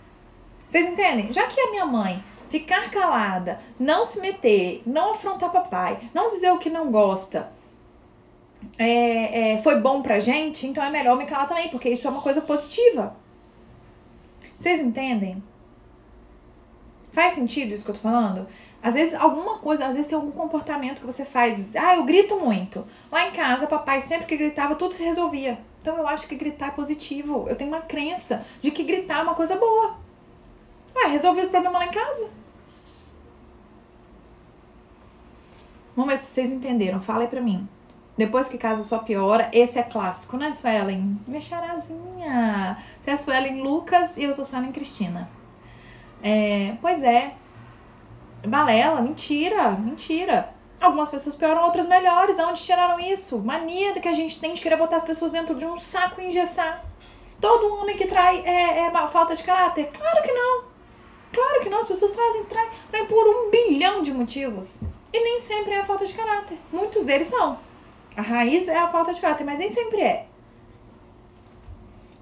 [0.69, 1.33] Vocês entendem?
[1.33, 6.51] Já que a minha mãe ficar calada, não se meter, não afrontar papai, não dizer
[6.53, 7.53] o que não gosta,
[8.79, 12.11] é, é, foi bom pra gente, então é melhor me calar também, porque isso é
[12.11, 13.17] uma coisa positiva.
[14.59, 15.43] Vocês entendem?
[17.13, 18.47] Faz sentido isso que eu tô falando?
[18.83, 21.67] Às vezes, alguma coisa, às vezes tem algum comportamento que você faz.
[21.77, 22.87] Ah, eu grito muito.
[23.13, 25.59] Lá em casa, papai sempre que gritava, tudo se resolvia.
[25.83, 27.47] Então eu acho que gritar é positivo.
[27.49, 29.97] Eu tenho uma crença de que gritar é uma coisa boa.
[30.97, 32.31] Ué, resolvi os problemas lá em casa.
[35.95, 37.01] Vamos ver se vocês entenderam.
[37.01, 37.69] Fala aí pra mim.
[38.17, 41.19] Depois que casa só piora, esse é clássico, né, Suelen?
[41.27, 42.79] Minha charazinha.
[43.03, 45.29] Você é a Suelen Lucas e eu sou Suelen Cristina.
[46.23, 47.35] É, pois é.
[48.47, 50.55] Balela, mentira, mentira.
[50.81, 52.37] Algumas pessoas pioram, outras melhores.
[52.37, 53.39] De onde tiraram isso?
[53.39, 56.29] Mania que a gente tem de querer botar as pessoas dentro de um saco e
[56.29, 56.85] engessar.
[57.41, 59.91] Todo homem que trai é, é falta de caráter?
[59.93, 60.65] Claro que não.
[61.33, 61.81] Claro que não.
[61.81, 64.83] As pessoas trazem, traem por um bilhão de motivos.
[65.13, 66.59] E nem sempre é a falta de caráter.
[66.73, 67.59] Muitos deles são.
[68.17, 70.27] A raiz é a falta de caráter, mas nem sempre é.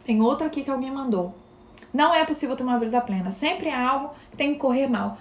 [0.05, 1.35] Tem outra aqui que alguém mandou.
[1.93, 3.31] Não é possível ter uma vida plena.
[3.31, 5.19] Sempre há algo que tem que correr mal.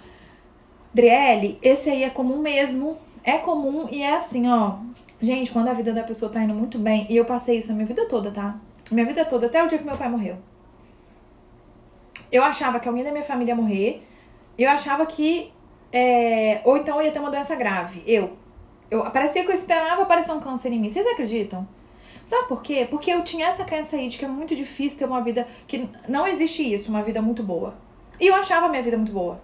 [0.92, 2.98] Driele, esse aí é comum mesmo.
[3.24, 4.76] É comum e é assim, ó.
[5.20, 7.74] Gente, quando a vida da pessoa tá indo muito bem, e eu passei isso a
[7.74, 8.56] minha vida toda, tá?
[8.90, 10.36] Minha vida toda, até o dia que meu pai morreu.
[12.30, 14.02] Eu achava que alguém da minha família ia morrer.
[14.56, 15.52] Eu achava que.
[15.92, 18.02] É, ou então ia ter uma doença grave.
[18.06, 18.36] Eu.
[18.90, 19.02] eu.
[19.10, 20.90] Parecia que eu esperava aparecer um câncer em mim.
[20.90, 21.66] Vocês acreditam?
[22.28, 22.86] Sabe por quê?
[22.90, 25.88] Porque eu tinha essa crença aí de que é muito difícil ter uma vida que
[26.06, 27.74] não existe isso, uma vida muito boa.
[28.20, 29.40] E eu achava a minha vida muito boa.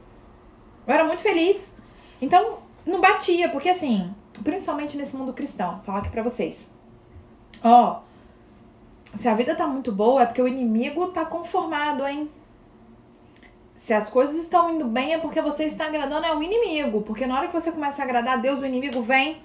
[0.87, 1.75] Eu era muito feliz.
[2.21, 6.71] Então, não batia, porque assim, principalmente nesse mundo cristão, vou falar aqui pra vocês.
[7.63, 8.01] Ó,
[9.15, 12.31] se a vida tá muito boa é porque o inimigo tá conformado, hein?
[13.77, 17.01] Se as coisas estão indo bem é porque você está agradando é o inimigo.
[17.01, 19.43] Porque na hora que você começa a agradar a Deus, o inimigo vem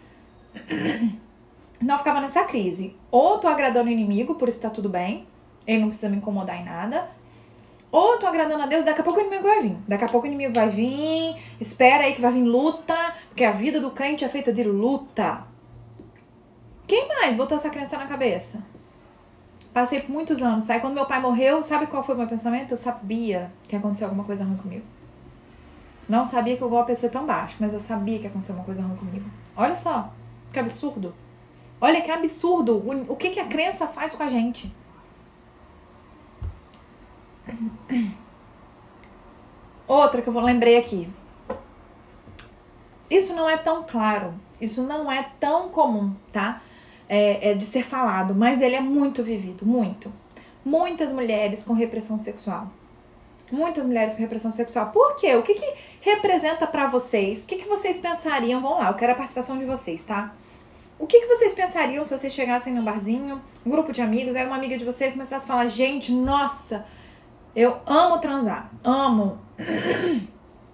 [1.82, 2.96] não ficava nessa crise.
[3.12, 5.28] Ou tô agradando o inimigo, por isso tá tudo bem,
[5.66, 7.10] ele não precisa me incomodar em nada.
[7.92, 9.78] Ou tô agradando a Deus, daqui a pouco o inimigo vai vir.
[9.88, 13.52] Daqui a pouco o inimigo vai vir, espera aí que vai vir luta, porque a
[13.52, 15.44] vida do crente é feita de luta.
[16.86, 18.64] Quem mais botou essa crença na cabeça?
[19.74, 20.78] Passei por muitos anos, tá?
[20.78, 22.72] E quando meu pai morreu, sabe qual foi o meu pensamento?
[22.72, 24.86] Eu sabia que aconteceu alguma coisa ruim comigo.
[26.08, 28.64] Não sabia que o golpe ia ser tão baixo, mas eu sabia que aconteceu uma
[28.64, 29.30] coisa ruim comigo.
[29.56, 30.12] Olha só,
[30.52, 31.14] que absurdo.
[31.82, 34.74] Olha que absurdo o, que, que a crença faz com a gente.
[39.88, 41.10] Outra que eu lembrei aqui.
[43.10, 46.62] Isso não é tão claro, isso não é tão comum, tá?
[47.08, 50.14] É, é de ser falado, mas ele é muito vivido, muito.
[50.64, 52.68] Muitas mulheres com repressão sexual.
[53.52, 54.92] Muitas mulheres com repressão sexual.
[54.92, 55.36] Por quê?
[55.36, 57.44] O que, que representa para vocês?
[57.44, 58.62] O que, que vocês pensariam?
[58.62, 60.36] Vamos lá, eu quero a participação de vocês, tá?
[61.00, 64.46] O que, que vocês pensariam se vocês chegassem num barzinho, um grupo de amigos, aí
[64.46, 66.86] uma amiga de vocês começasse a falar, gente, nossa,
[67.56, 69.40] eu amo transar, amo.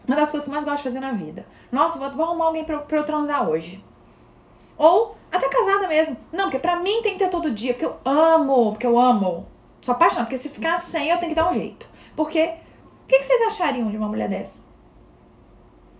[0.07, 1.47] Uma das coisas que mais gosto de fazer na vida.
[1.71, 3.83] Nossa, vou, vou arrumar alguém pra, pra eu transar hoje.
[4.77, 6.15] Ou até casada mesmo.
[6.31, 9.47] Não, porque pra mim tem que ter todo dia, porque eu amo, porque eu amo.
[9.81, 11.87] Sou apaixonada, porque se ficar sem eu tenho que dar um jeito.
[12.15, 14.64] Porque, o que, que vocês achariam de uma mulher dessa?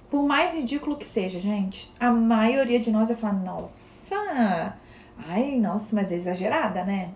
[0.09, 4.77] Por mais ridículo que seja, gente, a maioria de nós vai falar, nossa,
[5.27, 7.11] ai, nossa, mas é exagerada, né?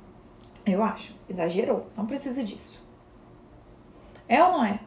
[0.65, 2.86] Eu acho, exagerou, não precisa disso.
[4.28, 4.80] É ou não é?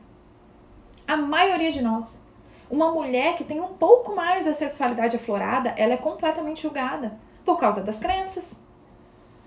[1.06, 2.22] A maioria de nós.
[2.70, 7.58] Uma mulher que tem um pouco mais a sexualidade aflorada, ela é completamente julgada por
[7.58, 8.62] causa das crenças.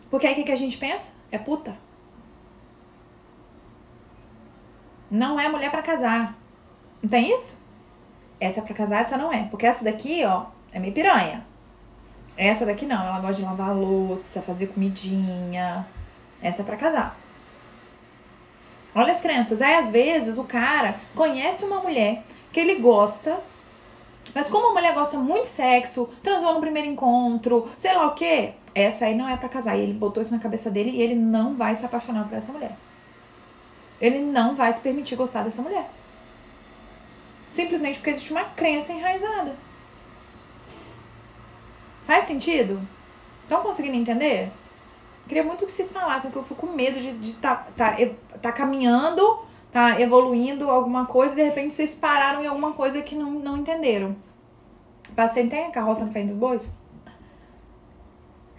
[0.10, 1.14] Porque aí o que, a gente pensa?
[1.32, 1.76] É puta.
[5.10, 6.38] Não é mulher para casar.
[7.02, 7.65] Não tem isso?
[8.40, 9.44] Essa é pra casar, essa não é.
[9.44, 11.46] Porque essa daqui, ó, é meio piranha.
[12.38, 15.88] Essa daqui não, ela gosta de lavar louça, fazer comidinha.
[16.42, 17.18] Essa é pra casar.
[18.94, 19.62] Olha as crenças.
[19.62, 23.38] Aí, às vezes, o cara conhece uma mulher que ele gosta,
[24.34, 28.16] mas como a mulher gosta muito de sexo, transou no primeiro encontro, sei lá o
[28.16, 29.78] quê, essa aí não é para casar.
[29.78, 32.52] E ele botou isso na cabeça dele e ele não vai se apaixonar por essa
[32.52, 32.76] mulher.
[34.00, 35.90] Ele não vai se permitir gostar dessa mulher.
[37.56, 39.56] Simplesmente porque existe uma crença enraizada.
[42.06, 42.82] Faz sentido?
[43.44, 44.52] Estão conseguindo entender?
[45.26, 48.52] Queria muito que vocês falassem, porque eu fico com medo de estar tá, tá, tá
[48.52, 49.40] caminhando,
[49.72, 53.56] tá evoluindo alguma coisa e de repente vocês pararam em alguma coisa que não, não
[53.56, 54.18] entenderam.
[55.16, 56.70] Passei, tem a carroça no frente dos bois?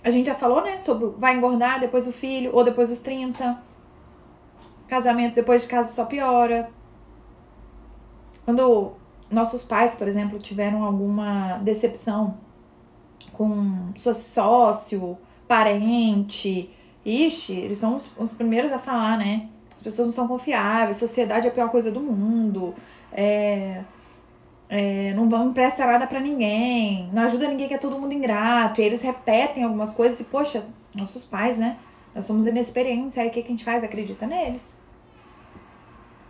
[0.02, 3.62] A gente já falou, né, sobre vai engordar depois o filho, ou depois dos 30.
[4.88, 6.70] Casamento depois de casa só piora.
[8.46, 8.92] Quando
[9.28, 12.38] nossos pais, por exemplo, tiveram alguma decepção
[13.32, 16.70] com sócio, parente,
[17.04, 19.48] ixi, eles são os, os, primeiros a falar, né?
[19.76, 22.72] As pessoas não são confiáveis, sociedade é a pior coisa do mundo,
[23.12, 23.82] é,
[24.68, 28.80] é, não vão emprestar nada para ninguém, não ajuda ninguém que é todo mundo ingrato.
[28.80, 31.78] E eles repetem algumas coisas e, poxa, nossos pais, né?
[32.14, 33.82] Nós somos inexperientes, aí o que, que a gente faz?
[33.82, 34.76] Acredita neles.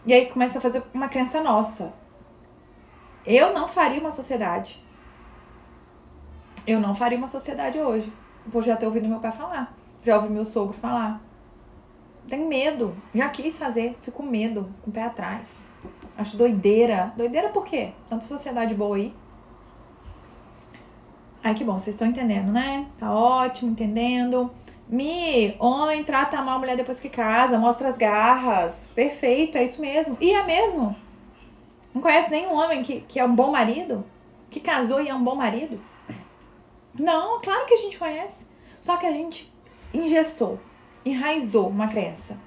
[0.07, 1.93] E aí começa a fazer uma crença nossa.
[3.27, 4.81] Eu não faria uma sociedade.
[6.67, 8.13] Eu não faria uma sociedade hoje.
[8.53, 9.75] Por já ter ouvido meu pai falar.
[10.05, 11.21] Já ouvi meu sogro falar.
[12.29, 12.97] Tenho medo.
[13.13, 13.99] Já quis fazer.
[14.03, 14.73] Fico com medo.
[14.83, 15.69] Com o pé atrás.
[16.17, 17.13] Acho doideira.
[17.17, 17.91] Doideira por quê?
[18.09, 19.13] Tanta sociedade boa aí.
[21.43, 21.79] Ai, que bom.
[21.79, 22.87] Vocês estão entendendo, né?
[22.99, 24.51] Tá ótimo, entendendo.
[24.89, 28.93] Mi, homem trata mal a mulher depois que casa, mostra as garras.
[28.95, 30.17] Perfeito, é isso mesmo.
[30.21, 30.95] E é mesmo.
[31.97, 34.05] Não conhece nenhum homem que, que é um bom marido?
[34.51, 35.81] Que casou e é um bom marido?
[36.93, 38.49] Não, claro que a gente conhece.
[38.79, 39.51] Só que a gente
[39.95, 40.61] engessou,
[41.07, 42.39] enraizou uma crença.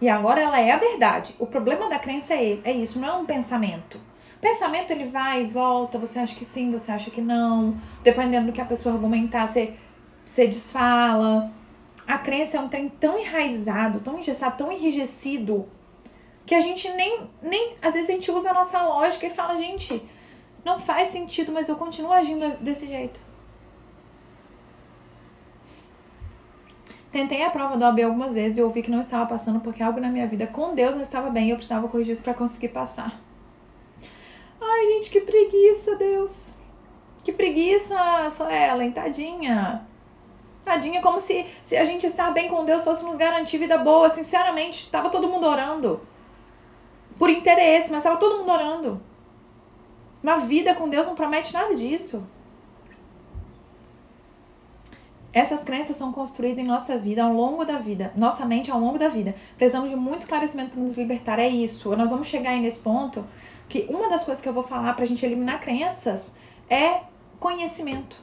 [0.00, 1.36] E agora ela é a verdade.
[1.38, 4.00] O problema da crença é, é isso, não é um pensamento.
[4.40, 7.78] Pensamento ele vai e volta, você acha que sim, você acha que não.
[8.02, 9.74] Dependendo do que a pessoa argumentar, você,
[10.24, 11.52] você desfala.
[12.06, 15.68] A crença é um trem tão enraizado, tão engessado, tão enrijecido,
[16.50, 17.76] que a gente nem, nem.
[17.80, 20.02] Às vezes a gente usa a nossa lógica e fala, gente,
[20.64, 23.20] não faz sentido, mas eu continuo agindo desse jeito.
[27.12, 30.00] Tentei a prova do OAB algumas vezes e ouvi que não estava passando porque algo
[30.00, 32.70] na minha vida com Deus não estava bem e eu precisava corrigir isso para conseguir
[32.70, 33.20] passar.
[34.60, 36.54] Ai, gente, que preguiça, Deus.
[37.22, 37.96] Que preguiça,
[38.28, 39.86] só Ellen, tadinha.
[40.64, 44.10] Tadinha, como se, se a gente estar bem com Deus fosse nos garantir vida boa.
[44.10, 46.09] Sinceramente, tava todo mundo orando.
[47.20, 48.98] Por interesse, mas tava todo mundo orando.
[50.22, 52.26] Uma vida com Deus não promete nada disso.
[55.30, 58.98] Essas crenças são construídas em nossa vida ao longo da vida, nossa mente ao longo
[58.98, 59.34] da vida.
[59.58, 61.38] Precisamos de muito esclarecimento para nos libertar.
[61.38, 61.94] É isso.
[61.94, 63.22] Nós vamos chegar aí nesse ponto
[63.68, 66.32] que uma das coisas que eu vou falar para a gente eliminar crenças
[66.70, 67.02] é
[67.38, 68.16] conhecimento.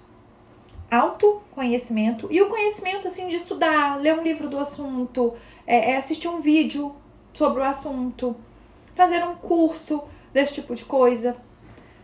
[0.89, 2.27] Autoconhecimento.
[2.31, 5.36] E o conhecimento, assim, de estudar, ler um livro do assunto,
[5.67, 6.95] é, é assistir um vídeo
[7.31, 8.36] sobre o assunto,
[8.97, 11.38] fazer um curso desse tipo de coisa.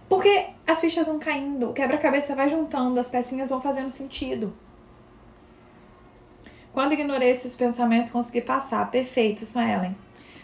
[0.07, 4.53] Porque as fichas vão caindo, o quebra-cabeça vai juntando, as pecinhas vão fazendo sentido.
[6.71, 8.89] Quando ignorei esses pensamentos, consegui passar.
[8.89, 9.95] Perfeito, Ellen.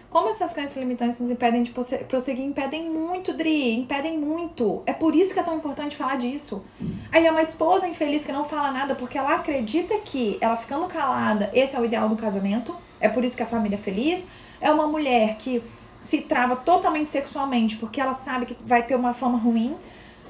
[0.09, 2.43] Como essas crenças limitantes nos impedem de prosseguir?
[2.43, 3.75] Impedem muito, Dri.
[3.75, 4.81] Impedem muito.
[4.88, 6.65] É por isso que é tão importante falar disso.
[7.12, 10.88] Aí é uma esposa infeliz que não fala nada porque ela acredita que ela ficando
[10.88, 12.75] calada, esse é o ideal do casamento.
[12.99, 14.25] É por isso que a família é feliz.
[14.59, 15.63] É uma mulher que
[16.01, 19.75] se trava totalmente sexualmente porque ela sabe que vai ter uma fama ruim.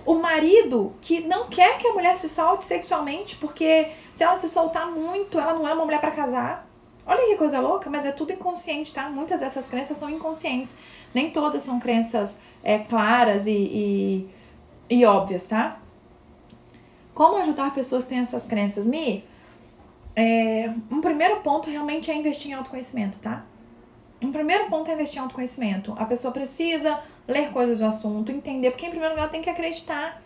[0.06, 4.50] O marido que não quer que a mulher se solte sexualmente porque se ela se
[4.50, 6.68] soltar muito, ela não é uma mulher para casar.
[7.06, 9.10] Olha que coisa louca, mas é tudo inconsciente, tá?
[9.10, 10.76] Muitas dessas crenças são inconscientes.
[11.14, 14.30] Nem todas são crenças é, claras e, e,
[14.90, 15.80] e óbvias, tá?
[17.14, 18.86] Como ajudar pessoas que têm essas crenças?
[18.86, 19.24] Mi,
[20.16, 23.44] é, um primeiro ponto realmente é investir em autoconhecimento, tá?
[24.22, 25.96] Um primeiro ponto é investir em autoconhecimento.
[25.98, 29.50] A pessoa precisa ler coisas do assunto, entender, porque em primeiro lugar ela tem que
[29.50, 30.22] acreditar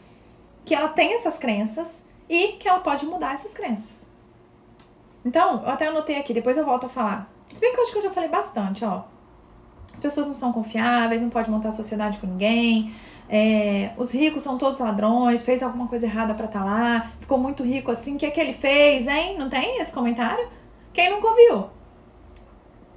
[0.65, 4.07] que ela tem essas crenças e que ela pode mudar essas crenças.
[5.23, 7.31] Então, eu até anotei aqui, depois eu volto a falar.
[7.53, 9.03] Se bem que eu acho que eu já falei bastante, ó.
[9.93, 12.93] As pessoas não são confiáveis, não pode montar sociedade com ninguém.
[13.29, 17.37] É, os ricos são todos ladrões, fez alguma coisa errada para estar tá lá, ficou
[17.37, 19.37] muito rico assim, o que é que ele fez, hein?
[19.37, 20.47] Não tem esse comentário?
[20.91, 21.69] Quem nunca ouviu?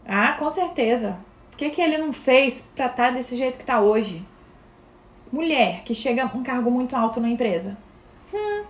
[0.07, 1.19] Ah, com certeza.
[1.53, 4.25] O que, que ele não fez pra estar tá desse jeito que tá hoje?
[5.33, 7.77] Mulher que chega um cargo muito alto na empresa.
[8.33, 8.64] Hum,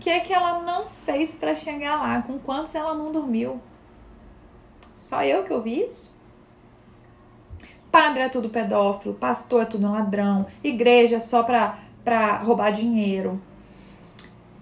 [0.00, 2.22] que é que ela não fez para chegar lá?
[2.22, 3.60] Com quantos ela não dormiu?
[4.94, 6.12] Só eu que ouvi isso?
[7.92, 13.40] Padre é tudo pedófilo, pastor é tudo ladrão, igreja é só pra, pra roubar dinheiro.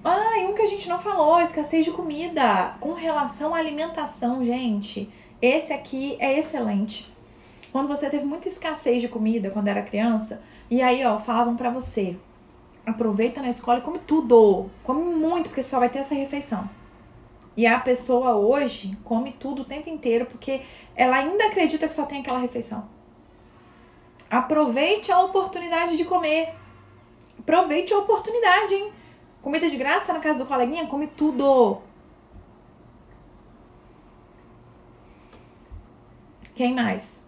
[0.05, 2.75] Ah, e um que a gente não falou, escassez de comida.
[2.81, 7.13] Com relação à alimentação, gente, esse aqui é excelente.
[7.71, 11.71] Quando você teve muita escassez de comida quando era criança, e aí, ó, falavam para
[11.71, 12.17] você,
[12.85, 14.71] aproveita na escola e come tudo.
[14.83, 16.69] Come muito, porque só vai ter essa refeição.
[17.57, 20.63] E a pessoa hoje come tudo o tempo inteiro porque
[20.95, 22.89] ela ainda acredita que só tem aquela refeição.
[24.31, 26.55] Aproveite a oportunidade de comer.
[27.39, 28.93] Aproveite a oportunidade, hein?
[29.43, 31.79] Comida de graça na casa do coleguinha, come tudo.
[36.59, 37.25] Quem mais?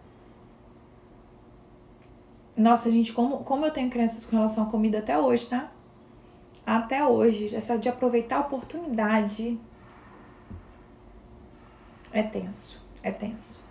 [2.56, 5.70] Nossa, gente, como, como eu tenho crenças com relação à comida até hoje, tá?
[6.66, 7.54] Até hoje.
[7.54, 9.56] Essa de aproveitar a oportunidade.
[12.12, 12.82] É tenso.
[13.04, 13.64] É tenso.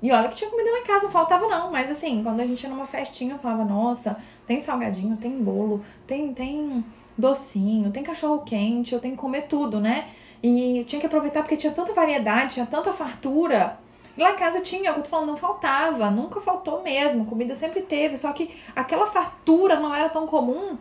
[0.00, 1.70] E olha que tinha comida lá em casa, não faltava não.
[1.70, 5.84] Mas assim, quando a gente ia numa festinha, eu falava, nossa, tem salgadinho, tem bolo,
[6.06, 6.82] tem, tem
[7.18, 10.08] docinho, tem cachorro quente, eu tenho que comer tudo, né?
[10.42, 13.81] E tinha que aproveitar porque tinha tanta variedade, tinha tanta fartura.
[14.16, 18.16] Lá em casa tinha, eu tô falando, não faltava, nunca faltou mesmo, comida sempre teve,
[18.16, 20.76] só que aquela fartura não era tão comum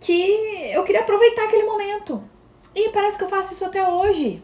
[0.00, 2.22] que eu queria aproveitar aquele momento.
[2.74, 4.42] E parece que eu faço isso até hoje.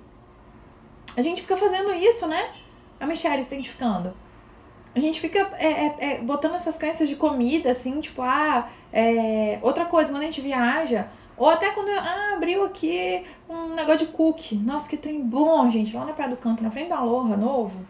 [1.17, 2.51] A gente fica fazendo isso, né?
[3.01, 4.15] A Michelle se identificando.
[4.95, 9.59] A gente fica é, é, é, botando essas crenças de comida, assim, tipo, ah, é,
[9.63, 14.13] outra coisa, quando a gente viaja, ou até quando ah, abriu aqui um negócio de
[14.13, 14.57] cookie.
[14.57, 17.87] Nossa, que trem bom, gente, lá na Praia do Canto, na frente do Aloha, novo.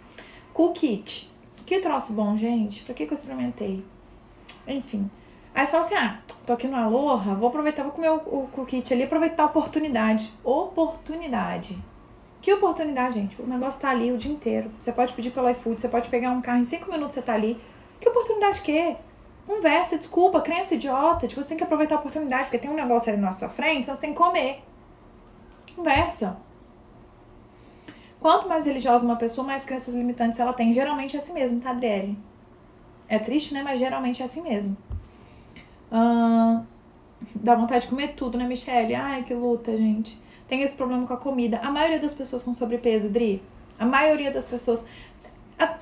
[0.59, 1.30] Cookit.
[1.64, 2.82] Que troço bom, gente.
[2.82, 3.84] Pra que, que eu experimentei?
[4.66, 5.09] Enfim.
[5.54, 8.48] Aí você fala assim: ah, tô aqui no Aloha, vou aproveitar, vou comer o, o
[8.52, 10.34] cookit ali, aproveitar a oportunidade.
[10.42, 11.78] Oportunidade.
[12.42, 13.40] Que oportunidade, gente?
[13.40, 14.68] O negócio tá ali o dia inteiro.
[14.80, 17.34] Você pode pedir pelo iFood, você pode pegar um carro, em cinco minutos você tá
[17.34, 17.56] ali.
[18.00, 19.00] Que oportunidade que é?
[19.46, 21.28] Conversa, desculpa, crença idiota.
[21.28, 23.82] Tipo, você tem que aproveitar a oportunidade, porque tem um negócio ali na sua frente,
[23.82, 24.64] então você tem que comer.
[25.76, 26.47] Conversa.
[28.21, 30.75] Quanto mais religiosa uma pessoa, mais crenças limitantes ela tem.
[30.75, 32.19] Geralmente é assim mesmo, tá, Adriele?
[33.09, 33.62] É triste, né?
[33.62, 34.77] Mas geralmente é assim mesmo.
[37.35, 38.95] Dá vontade de comer tudo, né, Michelle?
[38.95, 40.21] Ai, que luta, gente.
[40.49, 41.61] Tem esse problema com a comida.
[41.62, 43.43] A maioria das pessoas com sobrepeso, Dri,
[43.79, 44.85] A maioria das pessoas.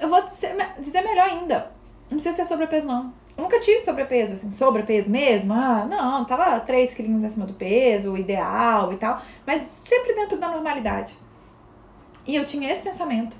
[0.00, 1.72] Eu vou dizer melhor ainda.
[2.10, 3.12] Não precisa ter sobrepeso, não.
[3.36, 5.52] Eu nunca tive sobrepeso, assim, sobrepeso mesmo.
[5.52, 9.20] Ah, não, tava 3 quilinhos acima do peso, o ideal e tal.
[9.46, 11.14] Mas sempre dentro da normalidade.
[12.26, 13.36] E eu tinha esse pensamento.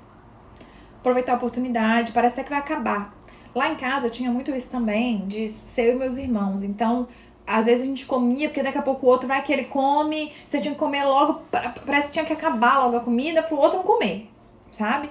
[0.99, 3.15] Aproveitar a oportunidade, parece até que vai acabar.
[3.53, 6.63] Lá em casa eu tinha muito isso também, de ser eu e meus irmãos.
[6.63, 7.07] Então,
[7.45, 10.33] às vezes a gente comia, porque daqui a pouco o outro vai que ele come,
[10.45, 11.41] você tinha que comer logo,
[11.85, 14.29] parece que tinha que acabar logo a comida pro outro não comer,
[14.69, 15.09] sabe?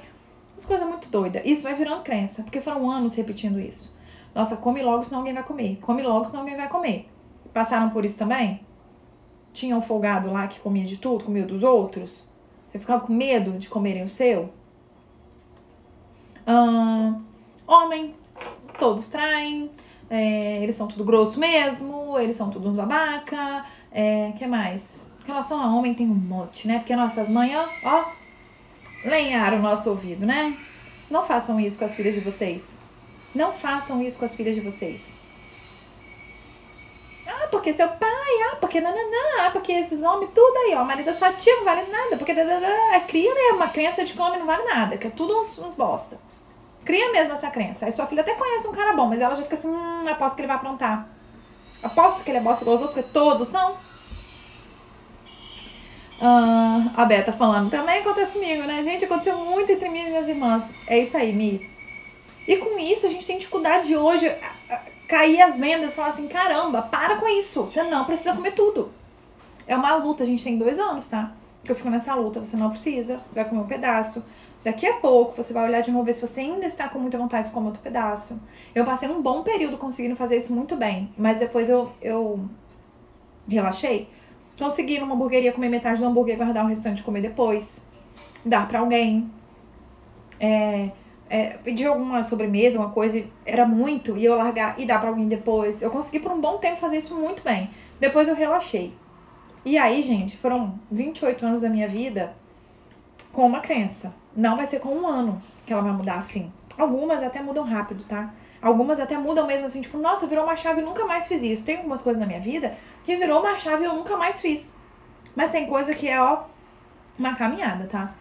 [0.56, 1.42] As coisas muito doidas.
[1.44, 3.94] Isso vai virando crença, porque foram anos repetindo isso.
[4.34, 5.78] Nossa, come logo, senão alguém vai comer.
[5.80, 7.08] Come logo, senão alguém vai comer.
[7.54, 8.60] Passaram por isso também?
[9.52, 12.30] Tinha um folgado lá que comia de tudo, comia dos outros?
[12.76, 14.52] Você ficava com medo de comerem o seu?
[16.46, 17.22] Hum,
[17.66, 18.14] homem,
[18.78, 19.70] todos traem.
[20.10, 23.64] É, eles são tudo grosso mesmo, eles são tudo uns babaca.
[23.90, 25.06] É, que mais?
[25.24, 26.78] Em relação a homem tem um monte, né?
[26.78, 28.04] Porque nossas mães, ó,
[29.06, 30.54] lenharam o nosso ouvido, né?
[31.10, 32.76] Não façam isso com as filhas de vocês.
[33.34, 35.16] Não façam isso com as filhas de vocês.
[37.28, 40.84] Ah, porque seu pai, ah, porque nananã, ah, porque esses homens, tudo aí, ó.
[40.84, 43.52] Marido da sua tia não vale nada, porque é cria, né?
[43.54, 46.18] Uma crença de que homem não vale nada, que é tudo uns, uns bosta.
[46.84, 47.86] Cria mesmo essa crença.
[47.86, 50.36] Aí sua filha até conhece um cara bom, mas ela já fica assim, hum, aposto
[50.36, 51.08] que ele vai aprontar.
[51.82, 53.74] Aposto que ele é bosta igual os outros, porque todos são.
[56.20, 58.82] Ah, a Beta falando, também acontece comigo, né?
[58.82, 60.64] Gente, aconteceu muito entre mim e minhas irmãs.
[60.86, 61.75] É isso aí, Mi.
[62.46, 64.32] E com isso, a gente tem dificuldade de hoje
[65.08, 67.64] cair as vendas e falar assim: caramba, para com isso.
[67.64, 68.90] Você não precisa comer tudo.
[69.66, 71.32] É uma luta, a gente tem dois anos, tá?
[71.64, 72.40] Que eu fico nessa luta.
[72.40, 74.24] Você não precisa, você vai comer um pedaço.
[74.64, 77.16] Daqui a pouco você vai olhar de novo ver se você ainda está com muita
[77.16, 78.40] vontade de comer outro pedaço.
[78.74, 82.48] Eu passei um bom período conseguindo fazer isso muito bem, mas depois eu, eu
[83.48, 84.08] relaxei.
[84.58, 87.86] Consegui numa hamburgueria comer metade do hambúrguer e guardar o restante comer depois.
[88.44, 89.30] Dar para alguém.
[90.40, 90.90] É,
[91.28, 95.28] é, pedir alguma sobremesa, uma coisa, era muito, e eu largar e dar para alguém
[95.28, 95.82] depois.
[95.82, 97.70] Eu consegui por um bom tempo fazer isso muito bem.
[97.98, 98.94] Depois eu relaxei.
[99.64, 102.34] E aí, gente, foram 28 anos da minha vida
[103.32, 104.14] com uma crença.
[104.34, 106.52] Não vai ser com um ano que ela vai mudar assim.
[106.78, 108.32] Algumas até mudam rápido, tá?
[108.62, 111.64] Algumas até mudam mesmo assim, tipo, nossa, virou uma chave e nunca mais fiz isso.
[111.64, 114.74] Tem algumas coisas na minha vida que virou uma chave e eu nunca mais fiz.
[115.34, 116.44] Mas tem coisa que é, ó,
[117.18, 118.14] uma caminhada, tá?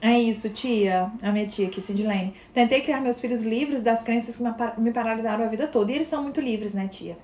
[0.00, 2.34] É isso, tia, a minha tia aqui, Sidlene.
[2.52, 5.90] Tentei criar meus filhos livres das crenças que me paralisaram a vida toda.
[5.90, 7.16] E eles são muito livres, né, tia?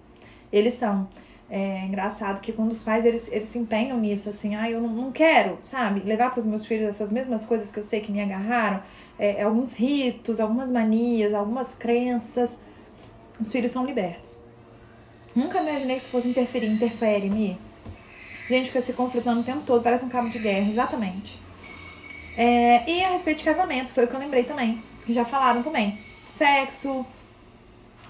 [0.52, 1.08] Eles são.
[1.50, 4.88] É engraçado que quando os pais eles, eles se empenham nisso, assim, ah, eu não,
[4.88, 8.10] não quero, sabe, levar para os meus filhos essas mesmas coisas que eu sei que
[8.10, 8.82] me agarraram,
[9.18, 12.58] é, é, alguns ritos, algumas manias, algumas crenças.
[13.38, 14.40] Os filhos são libertos.
[15.36, 17.58] Nunca imaginei que isso fosse interferir, interfere, me.
[18.52, 21.40] Gente fica se conflitando o tempo todo, parece um cabo de guerra, exatamente.
[22.36, 25.62] É, e a respeito de casamento, foi o que eu lembrei também, que já falaram
[25.62, 25.98] também.
[26.36, 27.06] Sexo,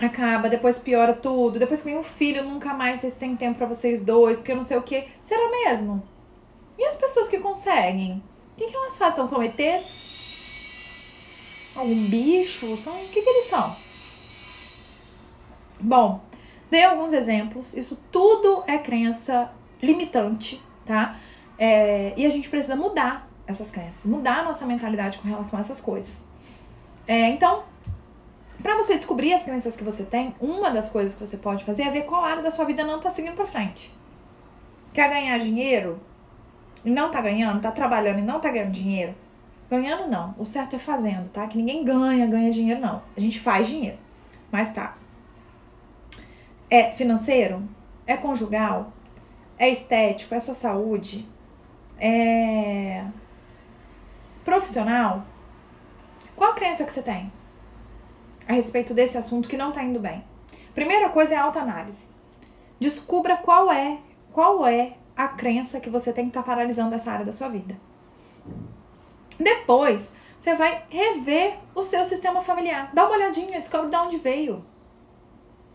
[0.01, 3.68] acaba, depois piora tudo, depois que vem o filho, nunca mais vocês têm tempo para
[3.68, 5.07] vocês dois, porque eu não sei o que.
[5.22, 6.03] Será mesmo?
[6.76, 8.20] E as pessoas que conseguem?
[8.55, 9.24] O que, que elas fazem?
[9.24, 9.95] São ETs?
[11.76, 12.76] Algum bicho?
[12.78, 13.76] São, o que, que eles são?
[15.78, 16.20] Bom,
[16.68, 17.76] dei alguns exemplos.
[17.76, 19.53] Isso tudo é crença
[19.83, 21.16] limitante, tá?
[21.59, 25.62] É, e a gente precisa mudar essas crenças, mudar a nossa mentalidade com relação a
[25.62, 26.26] essas coisas.
[27.07, 27.64] É, então,
[28.62, 31.83] para você descobrir as crenças que você tem, uma das coisas que você pode fazer
[31.83, 33.93] é ver qual área da sua vida não tá seguindo para frente.
[34.93, 36.01] Quer ganhar dinheiro
[36.85, 39.14] e não tá ganhando, tá trabalhando e não tá ganhando dinheiro?
[39.68, 41.47] Ganhando não, o certo é fazendo, tá?
[41.47, 43.03] Que ninguém ganha, ganha dinheiro não.
[43.16, 43.99] A gente faz dinheiro,
[44.51, 44.97] mas tá.
[46.68, 47.62] É financeiro?
[48.07, 48.91] É conjugal?
[49.63, 50.35] É estético?
[50.35, 51.29] É sua saúde?
[51.99, 53.05] É
[54.45, 55.25] profissional?
[56.35, 57.31] Qual a crença que você tem?
[58.49, 60.25] a respeito desse assunto que não está indo bem.
[60.75, 62.05] Primeira coisa é a autoanálise.
[62.79, 63.99] Descubra qual é,
[64.33, 67.49] qual é a crença que você tem que estar tá paralisando essa área da sua
[67.49, 67.77] vida.
[69.39, 72.91] Depois, você vai rever o seu sistema familiar.
[72.93, 74.65] Dá uma olhadinha, descobre de onde veio.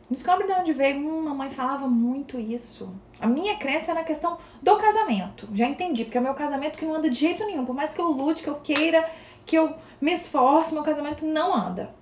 [0.10, 0.99] Descobre de onde veio.
[0.99, 2.89] Hum, mamãe falava muito isso.
[3.20, 5.47] A minha crença é na questão do casamento.
[5.53, 7.66] Já entendi, porque é o meu casamento que não anda de jeito nenhum.
[7.66, 9.08] Por mais que eu lute, que eu queira,
[9.45, 11.93] que eu me esforce, meu casamento não anda.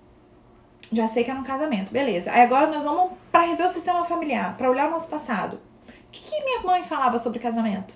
[0.91, 2.31] Já sei que era um casamento, beleza.
[2.31, 5.59] Aí agora nós vamos para rever o sistema familiar, para olhar o nosso passado.
[5.87, 7.93] O que, que minha mãe falava sobre casamento?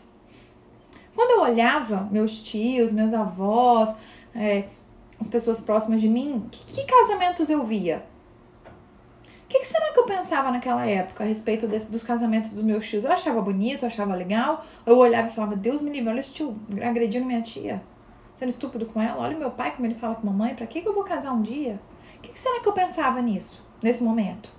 [1.16, 3.96] Quando eu olhava meus tios, meus avós,
[4.34, 4.66] é,
[5.20, 8.06] as pessoas próximas de mim, que, que casamentos eu via?
[9.50, 12.88] Que, que, será que eu pensava naquela época a respeito desse, dos casamentos dos meus
[12.88, 13.04] tios?
[13.04, 16.32] Eu achava bonito, eu achava legal, eu olhava e falava, Deus me livre, olha esse
[16.32, 17.82] tio agredindo minha tia,
[18.38, 20.88] sendo estúpido com ela, olha meu pai como ele fala com mamãe, pra que, que
[20.88, 21.80] eu vou casar um dia?
[22.18, 24.50] O que, que será que eu pensava nisso, nesse momento?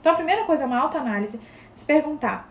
[0.00, 1.38] Então a primeira coisa é uma autoanálise,
[1.74, 2.50] se perguntar,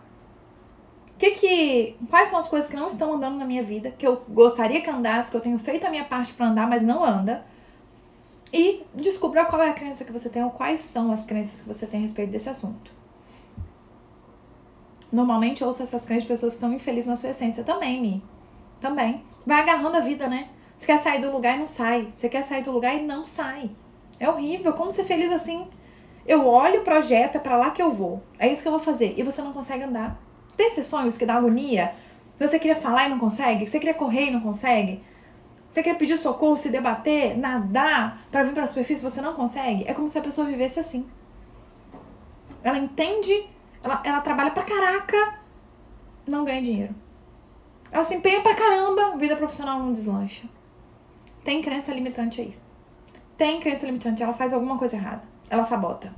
[1.18, 4.24] que que, quais são as coisas que não estão andando na minha vida, que eu
[4.30, 7.46] gostaria que andasse, que eu tenho feito a minha parte para andar, mas não anda.
[8.54, 11.68] E descubra qual é a crença que você tem ou quais são as crenças que
[11.68, 12.92] você tem a respeito desse assunto.
[15.12, 18.24] Normalmente eu ouço essas crenças de pessoas que estão infelizes na sua essência também, Mi.
[18.80, 19.24] Também.
[19.44, 20.50] Vai agarrando a vida, né?
[20.78, 22.14] Você quer sair do lugar e não sai.
[22.16, 23.72] Você quer sair do lugar e não sai.
[24.20, 24.74] É horrível.
[24.74, 25.68] Como ser feliz assim?
[26.26, 28.22] Eu olho o projeto, é pra lá que eu vou.
[28.38, 29.16] É isso que eu vou fazer.
[29.18, 30.22] E você não consegue andar.
[30.56, 31.96] Tem esses sonhos que dá agonia?
[32.40, 33.66] Você queria falar e não consegue?
[33.66, 35.04] Você queria correr e não consegue?
[35.74, 39.84] Você quer pedir socorro, se debater, nadar para vir para a superfície, você não consegue?
[39.88, 41.10] É como se a pessoa vivesse assim.
[42.64, 43.50] Ela entende,
[43.82, 45.40] ela, ela trabalha pra caraca,
[46.28, 46.94] não ganha dinheiro.
[47.92, 50.48] Ela se empenha pra caramba, vida profissional não deslancha.
[51.44, 52.56] Tem crença limitante aí.
[53.36, 55.24] Tem crença limitante, ela faz alguma coisa errada.
[55.50, 56.14] Ela sabota.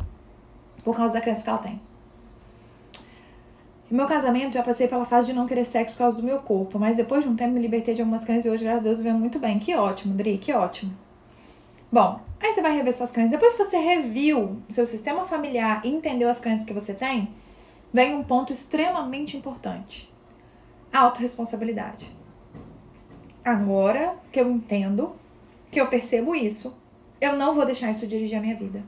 [0.84, 1.82] Por causa da crença que ela tem.
[3.90, 6.40] No meu casamento, já passei pela fase de não querer sexo por causa do meu
[6.40, 8.84] corpo, mas depois de um tempo me libertei de algumas crenças e hoje, graças a
[8.86, 9.60] Deus, vivo muito bem.
[9.60, 10.94] Que ótimo, Dri, que ótimo.
[11.92, 13.32] Bom, aí você vai rever suas crenças.
[13.32, 17.30] Depois que você reviu seu sistema familiar e entendeu as crenças que você tem,
[17.94, 20.12] vem um ponto extremamente importante:
[20.92, 22.12] a autorresponsabilidade.
[23.44, 25.16] Agora que eu entendo,
[25.72, 26.76] que eu percebo isso,
[27.22, 28.84] eu não vou deixar isso dirigir a minha vida.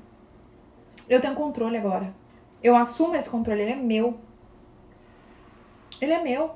[1.07, 2.13] Eu tenho controle agora.
[2.61, 4.17] Eu assumo esse controle, ele é meu.
[6.01, 6.51] Ele é meu.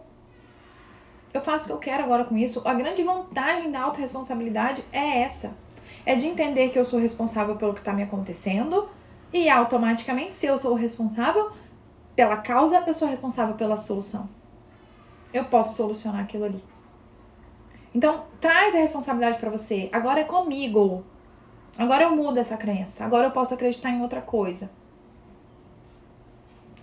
[1.34, 2.62] Eu faço o que eu quero agora com isso.
[2.66, 5.56] A grande vantagem da autorresponsabilidade é essa.
[6.06, 8.90] É de entender que eu sou responsável pelo que está me acontecendo
[9.32, 11.52] e automaticamente, se eu sou responsável
[12.16, 14.30] pela causa, eu sou responsável pela solução.
[15.34, 16.64] Eu posso solucionar aquilo ali.
[17.96, 19.90] Então, traz a responsabilidade para você.
[19.94, 21.06] Agora é comigo.
[21.78, 23.06] Agora eu mudo essa crença.
[23.06, 24.70] Agora eu posso acreditar em outra coisa.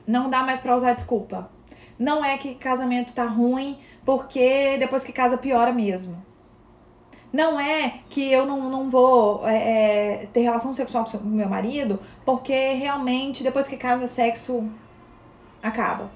[0.06, 1.50] Não dá mais para usar desculpa.
[1.98, 6.22] Não é que casamento tá ruim porque depois que casa piora mesmo.
[7.32, 12.00] Não é que eu não, não vou é, é, ter relação sexual com meu marido
[12.24, 14.66] porque realmente depois que casa sexo
[15.62, 16.10] acaba.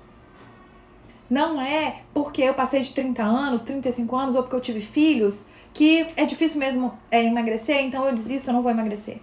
[1.29, 5.49] Não é porque eu passei de 30 anos, 35 anos ou porque eu tive filhos
[5.75, 9.21] que é difícil mesmo é, emagrecer, então eu desisto, eu não vou emagrecer.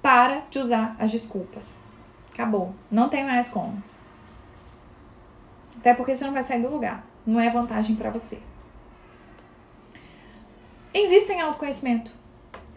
[0.00, 1.82] Para de usar as desculpas.
[2.32, 2.74] Acabou.
[2.90, 3.82] Não tem mais como.
[5.82, 7.04] Até porque você não vai sair do lugar.
[7.26, 8.38] Não é vantagem para você.
[10.94, 12.12] Invista em autoconhecimento.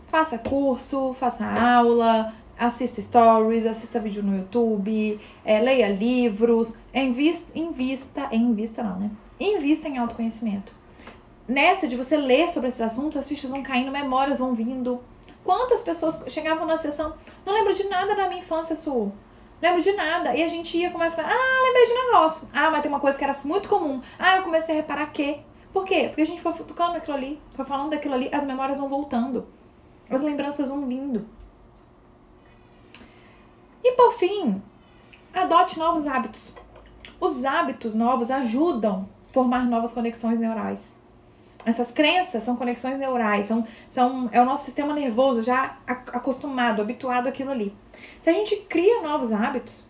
[0.07, 8.27] Faça curso, faça aula, assista stories, assista vídeo no YouTube, é, leia livros, invista, invista,
[8.31, 9.11] invista não, né?
[9.39, 10.73] Invista em autoconhecimento.
[11.47, 14.99] Nessa de você ler sobre esses assuntos, as fichas vão caindo, memórias vão vindo.
[15.43, 17.13] Quantas pessoas chegavam na sessão,
[17.45, 19.13] não lembro de nada da minha infância, Su
[19.61, 20.35] lembro de nada.
[20.35, 22.49] E a gente ia começar a falar, ah, lembrei de um negócio.
[22.53, 24.01] Ah, mas tem uma coisa que era muito comum.
[24.17, 25.39] Ah, eu comecei a reparar que.
[25.71, 26.05] Por quê?
[26.07, 29.47] Porque a gente foi tocando aquilo ali, foi falando daquilo ali, as memórias vão voltando.
[30.09, 31.27] As lembranças vão vindo.
[33.83, 34.61] E por fim,
[35.33, 36.53] adote novos hábitos.
[37.19, 40.95] Os hábitos novos ajudam a formar novas conexões neurais.
[41.65, 47.27] Essas crenças são conexões neurais, são, são, é o nosso sistema nervoso já acostumado, habituado
[47.27, 47.75] àquilo ali.
[48.25, 49.83] Se a gente cria novos hábitos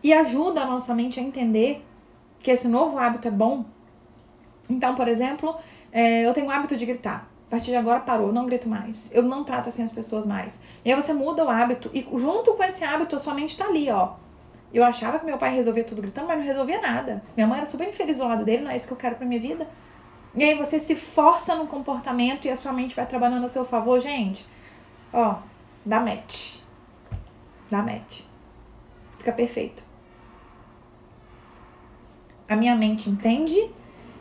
[0.00, 1.84] e ajuda a nossa mente a entender
[2.38, 3.64] que esse novo hábito é bom,
[4.70, 5.56] então, por exemplo,
[5.90, 7.28] é, eu tenho o hábito de gritar.
[7.48, 9.12] A partir de agora parou, não grito mais.
[9.12, 10.56] Eu não trato assim as pessoas mais.
[10.84, 13.64] E aí você muda o hábito e junto com esse hábito a sua mente tá
[13.64, 14.12] ali, ó.
[14.72, 17.24] Eu achava que meu pai resolvia tudo gritando, mas não resolvia nada.
[17.34, 19.26] Minha mãe era super infeliz do lado dele, não é isso que eu quero pra
[19.26, 19.68] minha vida.
[20.32, 23.64] E aí você se força no comportamento e a sua mente vai trabalhando a seu
[23.64, 24.46] favor, gente.
[25.12, 25.38] Ó,
[25.84, 26.57] dá match.
[27.70, 28.22] Dá match.
[29.18, 29.82] Fica perfeito.
[32.48, 33.70] A minha mente entende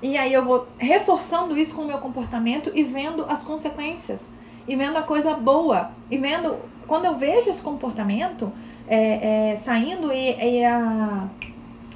[0.02, 4.22] e aí eu vou reforçando isso com o meu comportamento e vendo as consequências.
[4.68, 5.92] E vendo a coisa boa.
[6.12, 8.52] E vendo, quando eu vejo esse comportamento
[8.88, 11.28] é, é, saindo e, e a,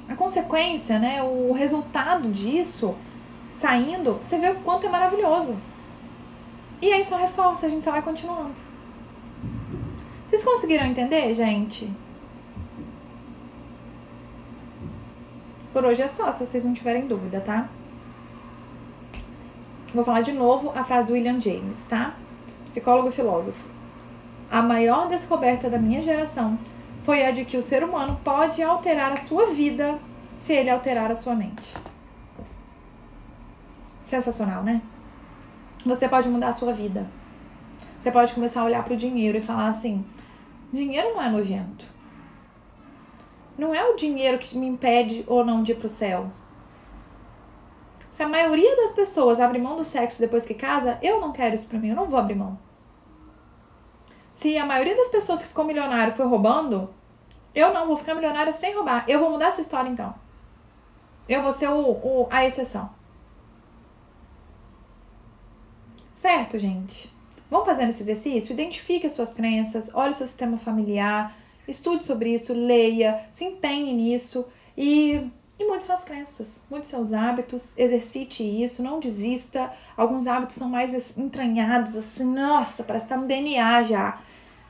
[0.08, 2.94] a consequência, né, o resultado disso
[3.54, 5.56] saindo, você vê o quanto é maravilhoso.
[6.80, 8.71] E aí só reforça, a gente só vai continuando.
[10.32, 11.92] Vocês conseguiram entender, gente?
[15.74, 17.68] Por hoje é só, se vocês não tiverem dúvida, tá?
[19.94, 22.14] Vou falar de novo a frase do William James, tá?
[22.64, 23.62] Psicólogo e filósofo.
[24.50, 26.58] a maior descoberta da minha geração
[27.04, 29.98] foi a de que o ser humano pode alterar a sua vida
[30.40, 31.76] se ele alterar a sua mente.
[34.06, 34.80] Sensacional, né?
[35.84, 37.06] Você pode mudar a sua vida.
[38.00, 40.02] Você pode começar a olhar para o dinheiro e falar assim:
[40.72, 41.84] dinheiro não é nojento.
[43.56, 46.30] Não é o dinheiro que me impede ou não de ir pro céu.
[48.10, 51.54] Se a maioria das pessoas abre mão do sexo depois que casa, eu não quero
[51.54, 52.58] isso pra mim, eu não vou abrir mão.
[54.34, 56.92] Se a maioria das pessoas que ficou milionário foi roubando,
[57.54, 59.04] eu não vou ficar milionária sem roubar.
[59.06, 60.14] Eu vou mudar essa história então.
[61.28, 62.90] Eu vou ser o, o, a exceção.
[66.14, 67.12] Certo, gente?
[67.52, 68.54] Vamos fazendo esse exercício?
[68.54, 71.36] Identifique as suas crenças, olhe seu sistema familiar,
[71.68, 77.74] estude sobre isso, leia, se empenhe nisso e, e mude suas crenças, mude seus hábitos,
[77.76, 79.70] exercite isso, não desista.
[79.94, 84.18] Alguns hábitos são mais entranhados, assim, nossa, parece que tá no DNA já.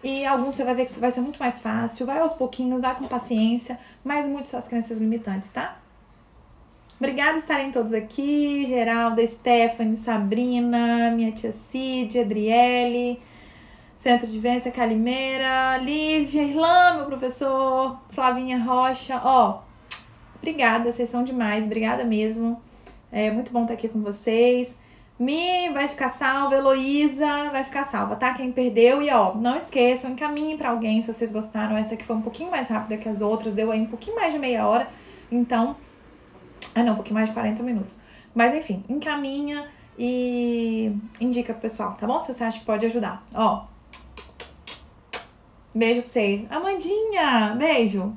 [0.03, 2.97] E alguns você vai ver que vai ser muito mais fácil, vai aos pouquinhos, vai
[2.97, 5.82] com paciência, mas mude suas crenças limitantes, tá?
[7.03, 13.21] Obrigada por estarem todos aqui, Geralda, Stephanie, Sabrina, minha tia Cid, Adriele,
[13.99, 19.63] Centro de Vivência Calimeira, Lívia, Irlã, meu professor, Flavinha Rocha, ó,
[20.37, 22.63] obrigada, vocês são demais, obrigada mesmo,
[23.11, 24.73] é muito bom estar aqui com vocês.
[25.19, 28.33] Mi vai ficar salva, Heloísa vai ficar salva, tá?
[28.33, 31.77] Quem perdeu, e ó, não esqueçam, encaminhem para alguém se vocês gostaram.
[31.77, 34.33] Essa aqui foi um pouquinho mais rápida que as outras, deu aí um pouquinho mais
[34.33, 34.87] de meia hora,
[35.33, 35.75] então
[36.75, 37.99] ah, não, um pouquinho mais de 40 minutos.
[38.35, 42.21] Mas enfim, encaminha e indica pro pessoal, tá bom?
[42.23, 43.25] Se você acha que pode ajudar.
[43.35, 43.67] Ó.
[45.75, 46.47] Beijo pra vocês.
[46.51, 48.15] Amandinha, beijo.